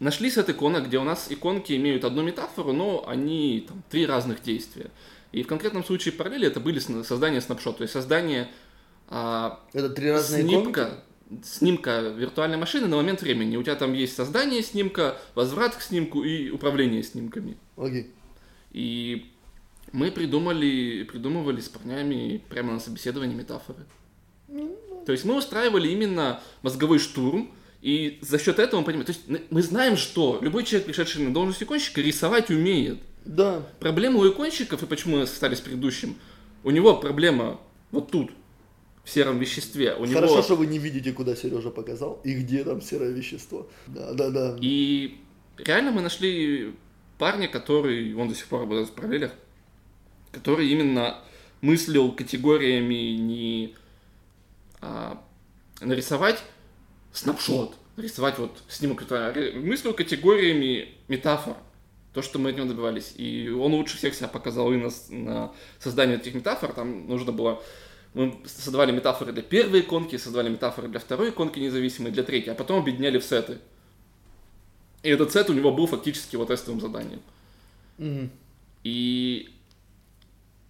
нашли 0.00 0.30
сет 0.30 0.48
иконок, 0.50 0.86
где 0.86 0.98
у 0.98 1.04
нас 1.04 1.26
иконки 1.30 1.74
имеют 1.76 2.04
одну 2.04 2.22
метафору, 2.22 2.72
но 2.72 3.04
они 3.08 3.64
там 3.68 3.82
три 3.90 4.06
разных 4.06 4.42
действия. 4.42 4.90
И 5.32 5.42
в 5.42 5.46
конкретном 5.46 5.84
случае 5.84 6.12
параллели 6.12 6.46
это 6.46 6.60
были 6.60 6.78
создание 6.78 7.40
снапшот, 7.40 7.78
то 7.78 7.82
есть 7.82 7.92
создание 7.92 8.48
а, 9.08 9.60
Это 9.72 9.90
три 9.90 10.10
разные 10.10 10.42
иконки? 10.42 10.62
снимка, 10.62 11.04
снимка 11.44 12.00
виртуальной 12.00 12.56
машины 12.56 12.88
на 12.88 12.96
момент 12.96 13.22
времени. 13.22 13.56
У 13.56 13.62
тебя 13.62 13.76
там 13.76 13.92
есть 13.92 14.14
создание 14.14 14.62
снимка, 14.62 15.18
возврат 15.34 15.76
к 15.76 15.82
снимку 15.82 16.22
и 16.22 16.50
управление 16.50 17.02
снимками. 17.02 17.56
Окей. 17.76 18.10
И 18.70 19.30
мы 19.92 20.10
придумали, 20.10 21.04
придумывали 21.04 21.60
с 21.60 21.68
парнями 21.68 22.42
прямо 22.48 22.72
на 22.72 22.80
собеседовании 22.80 23.34
метафоры. 23.34 23.86
То 25.06 25.12
есть 25.12 25.24
мы 25.24 25.36
устраивали 25.36 25.88
именно 25.88 26.40
мозговой 26.62 26.98
штурм, 26.98 27.50
и 27.80 28.18
за 28.22 28.38
счет 28.38 28.58
этого 28.58 28.80
мы 28.80 28.86
понимаем, 28.86 29.06
то 29.06 29.12
есть 29.12 29.50
мы 29.50 29.62
знаем, 29.62 29.96
что 29.96 30.38
любой 30.42 30.64
человек, 30.64 30.86
пришедший 30.86 31.22
на 31.22 31.32
должность 31.32 31.62
иконщика, 31.62 32.00
рисовать 32.00 32.50
умеет. 32.50 32.98
Да. 33.24 33.62
Проблема 33.78 34.18
у 34.18 34.28
иконщиков, 34.28 34.82
и 34.82 34.86
почему 34.86 35.18
мы 35.18 35.26
стали 35.26 35.54
с 35.54 35.60
предыдущим, 35.60 36.16
у 36.64 36.70
него 36.70 36.96
проблема 36.96 37.60
вот 37.90 38.10
тут, 38.10 38.30
в 39.08 39.10
сером 39.10 39.38
веществе. 39.38 39.94
У 39.94 40.04
него... 40.04 40.20
Хорошо, 40.20 40.42
что 40.42 40.56
вы 40.56 40.66
не 40.66 40.78
видите, 40.78 41.12
куда 41.12 41.34
Сережа 41.34 41.70
показал 41.70 42.20
и 42.24 42.34
где 42.34 42.62
там 42.62 42.82
серое 42.82 43.10
вещество. 43.10 43.66
Да, 43.86 44.12
да, 44.12 44.28
да. 44.28 44.56
И 44.60 45.18
реально 45.56 45.92
мы 45.92 46.02
нашли 46.02 46.74
парня, 47.16 47.48
который, 47.48 48.14
он 48.14 48.28
до 48.28 48.34
сих 48.34 48.46
пор 48.46 48.60
работает 48.60 48.88
в 48.88 48.92
параллелях, 48.92 49.32
который 50.30 50.68
именно 50.68 51.22
мыслил 51.62 52.12
категориями 52.12 53.16
не 53.16 53.74
а, 54.82 55.22
нарисовать 55.80 56.42
снапшот, 57.12 57.76
рисовать 57.96 58.38
вот 58.38 58.62
снимок, 58.68 59.02
мыслил 59.54 59.94
категориями 59.94 60.88
метафор. 61.08 61.56
То, 62.14 62.22
что 62.22 62.38
мы 62.38 62.50
от 62.50 62.56
него 62.56 62.66
добивались. 62.66 63.12
И 63.16 63.48
он 63.48 63.74
лучше 63.74 63.96
всех 63.96 64.14
себя 64.14 64.28
показал 64.28 64.72
и 64.72 64.76
на, 64.76 64.90
на 65.10 65.52
создание 65.78 66.16
этих 66.16 66.34
метафор. 66.34 66.72
Там 66.72 67.06
нужно 67.06 67.32
было... 67.32 67.62
Мы 68.14 68.40
создавали 68.46 68.90
метафоры 68.90 69.32
для 69.32 69.42
первой 69.42 69.80
иконки, 69.80 70.16
создавали 70.16 70.48
метафоры 70.48 70.88
для 70.88 70.98
второй 70.98 71.30
иконки 71.30 71.58
независимой, 71.58 72.10
для 72.10 72.24
третьей, 72.24 72.52
а 72.52 72.54
потом 72.54 72.80
объединяли 72.80 73.18
в 73.18 73.24
сеты. 73.24 73.58
И 75.02 75.10
этот 75.10 75.32
сет 75.32 75.48
у 75.50 75.52
него 75.52 75.72
был 75.72 75.86
фактически 75.86 76.34
его 76.34 76.44
тестовым 76.44 76.80
заданием. 76.80 77.20
Мгм. 77.98 78.30
И 78.82 79.50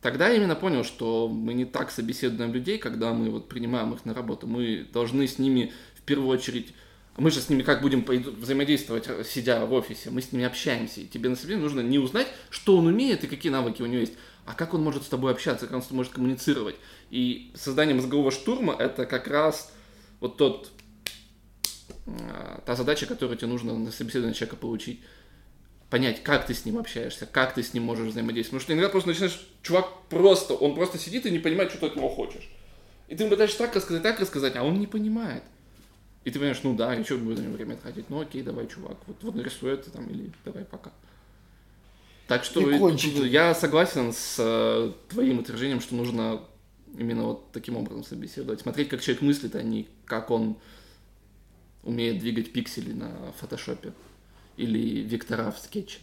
тогда 0.03 0.29
я 0.29 0.37
именно 0.37 0.57
понял, 0.57 0.85
что 0.85 1.29
мы 1.29 1.55
не 1.55 1.65
так 1.65 1.91
собеседуем 1.91 2.53
людей, 2.53 2.79
когда 2.79 3.13
мы 3.15 3.31
вот 3.31 3.49
принимаем 3.49 3.95
их 3.95 4.05
на 4.05 4.13
работу. 4.13 4.47
Мы 4.47 4.87
должны 4.93 5.27
с 5.27 5.39
ними 5.39 5.73
первую 6.09 6.29
очередь... 6.29 6.75
Мы 7.17 7.33
же 7.33 7.41
с 7.41 7.49
ними 7.49 7.63
как 7.63 7.83
будем 7.83 8.05
взаимодействовать, 8.05 9.09
э, 9.09 9.25
сидя 9.25 9.67
в 9.67 9.73
офисе? 9.73 10.11
Мы 10.11 10.23
с 10.23 10.31
ними 10.31 10.45
общаемся. 10.45 11.01
И 11.01 11.07
тебе 11.07 11.29
на 11.29 11.35
собеседовании 11.35 11.65
нужно 11.65 11.81
не 11.81 11.99
узнать, 11.99 12.29
что 12.49 12.77
он 12.77 12.87
умеет 12.87 13.25
и 13.25 13.27
какие 13.27 13.51
навыки 13.51 13.83
у 13.83 13.87
него 13.87 13.99
есть, 13.99 14.13
а 14.47 14.55
как 14.55 14.73
он 14.73 14.85
может 14.85 15.03
с 15.03 15.09
тобой 15.09 15.33
общаться, 15.33 15.67
как 15.67 15.75
он 15.75 15.83
с 15.83 15.87
тобой 15.87 15.99
может 15.99 16.13
коммуницировать. 16.13 16.77
И 17.11 17.51
создание 17.57 17.97
мозгового 17.97 18.31
штурма— 18.31 18.77
это 18.79 19.05
как 19.05 19.27
раз 19.27 19.73
вот 20.21 20.37
тот, 20.37 20.71
а, 22.07 22.63
та 22.65 22.77
задача, 22.77 23.07
которую 23.07 23.37
тебе 23.37 23.49
нужно 23.49 23.77
на 23.77 23.91
собеседовании 23.91 24.35
человека 24.35 24.55
получить 24.55 25.01
понять, 25.91 26.23
как 26.23 26.47
ты 26.47 26.55
с 26.55 26.65
ним 26.65 26.79
общаешься, 26.79 27.27
как 27.27 27.55
ты 27.55 27.63
с 27.63 27.75
ним 27.75 27.83
можешь 27.83 28.09
взаимодействовать. 28.09 28.63
Потому 28.63 28.65
что 28.65 28.73
иногда 28.75 28.89
просто 28.91 29.09
начинаешь, 29.09 29.49
чувак 29.63 29.89
просто, 30.09 30.55
он 30.55 30.75
просто 30.75 30.99
сидит 30.99 31.27
и 31.27 31.31
не 31.31 31.39
понимает, 31.39 31.71
что 31.71 31.81
ты 31.81 31.87
от 31.87 31.97
него 31.97 32.09
хочешь. 32.09 32.49
И 33.09 33.17
ты 33.17 33.25
ему 33.25 33.31
пытаешься 33.31 33.59
так 33.59 33.75
рассказать, 33.75 34.03
так 34.03 34.21
рассказать, 34.21 34.57
а 34.57 34.63
он 34.63 34.79
не 34.79 34.87
понимает. 34.87 35.43
И 36.29 36.31
ты 36.31 36.39
понимаешь, 36.39 36.61
ну 36.63 36.77
да, 36.77 36.95
и 36.95 37.03
что 37.05 37.17
будем 37.17 37.37
на 37.37 37.47
него 37.47 37.55
время 37.55 37.77
тратить? 37.77 38.11
Ну 38.11 38.21
окей, 38.21 38.43
давай, 38.43 38.67
чувак, 38.67 38.99
вот, 39.07 39.17
вот 39.23 39.35
нарисуй 39.35 39.73
это 39.73 39.91
там, 39.91 40.07
или 40.11 40.31
давай 40.45 40.63
пока. 40.67 40.93
Так 42.27 42.45
что 42.45 42.61
я 42.71 43.55
согласен 43.55 44.13
с 44.13 44.37
э, 44.39 44.93
твоим 45.09 45.39
утверждением, 45.39 45.81
что 45.81 45.95
нужно 45.95 46.43
именно 46.99 47.23
вот 47.23 47.51
таким 47.53 47.79
образом 47.79 48.05
собеседовать. 48.05 48.61
Смотреть, 48.61 48.91
как 48.91 49.01
человек 49.01 49.23
мыслит, 49.23 49.57
а 49.57 49.63
не 49.63 49.89
как 50.05 50.31
он 50.31 50.59
умеет 51.83 52.19
двигать 52.19 52.53
пиксели 52.53 52.93
на 52.93 53.33
фотошопе 53.39 53.95
или 54.59 55.01
вектора 55.01 55.51
в 55.51 55.59
скетче. 55.59 56.01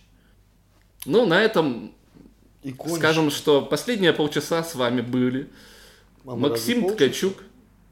Ну, 1.06 1.28
на 1.28 1.40
этом 1.40 1.94
Икончик. 2.64 2.98
скажем, 2.98 3.30
что 3.30 3.62
последние 3.62 4.12
полчаса 4.12 4.64
с 4.64 4.74
вами 4.74 5.02
были 5.02 5.52
А 6.26 6.32
мы 6.32 6.50
Максим? 6.50 6.90
Ткачук 6.90 7.44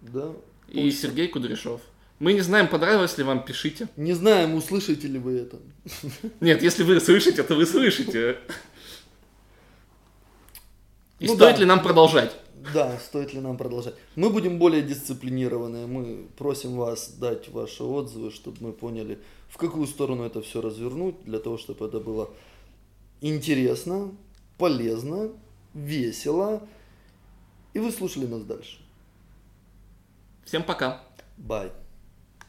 Да. 0.02 0.34
и 0.68 0.90
Сергей 0.90 1.28
Кудряшов. 1.28 1.80
Мы 2.20 2.34
не 2.34 2.42
знаем, 2.42 2.68
понравилось 2.68 3.18
ли 3.18 3.24
вам, 3.24 3.44
пишите. 3.44 3.88
Не 3.98 4.14
знаем, 4.14 4.56
услышите 4.56 5.08
ли 5.08 5.20
вы 5.20 5.40
это. 5.40 5.60
Нет, 6.40 6.62
если 6.62 6.84
вы 6.84 7.00
слышите, 7.00 7.44
то 7.44 7.56
вы 7.56 7.66
слышите. 7.66 8.38
И 11.20 11.28
Ну 11.28 11.36
стоит 11.36 11.56
да. 11.56 11.60
ли 11.62 11.66
нам 11.66 11.82
продолжать? 11.82 12.36
Да, 12.74 12.98
стоит 12.98 13.34
ли 13.34 13.42
нам 13.42 13.58
продолжать. 13.58 13.96
Мы 14.16 14.30
будем 14.30 14.58
более 14.58 14.82
дисциплинированные. 14.82 15.86
Мы 15.86 16.28
просим 16.38 16.76
вас 16.78 17.10
дать 17.10 17.50
ваши 17.50 17.84
отзывы, 17.84 18.32
чтобы 18.32 18.58
мы 18.62 18.72
поняли, 18.72 19.20
в 19.50 19.58
какую 19.58 19.86
сторону 19.88 20.24
это 20.24 20.42
все 20.42 20.62
развернуть, 20.62 21.24
для 21.26 21.40
того, 21.40 21.58
чтобы 21.58 21.86
это 21.86 22.00
было 22.00 22.30
интересно, 23.22 24.16
полезно 24.58 25.32
весело, 25.74 26.68
и 27.74 27.80
вы 27.80 27.92
слушали 27.92 28.28
нас 28.28 28.44
дальше. 28.44 28.78
Всем 30.46 30.64
пока. 30.64 31.04
Бай. 31.38 31.72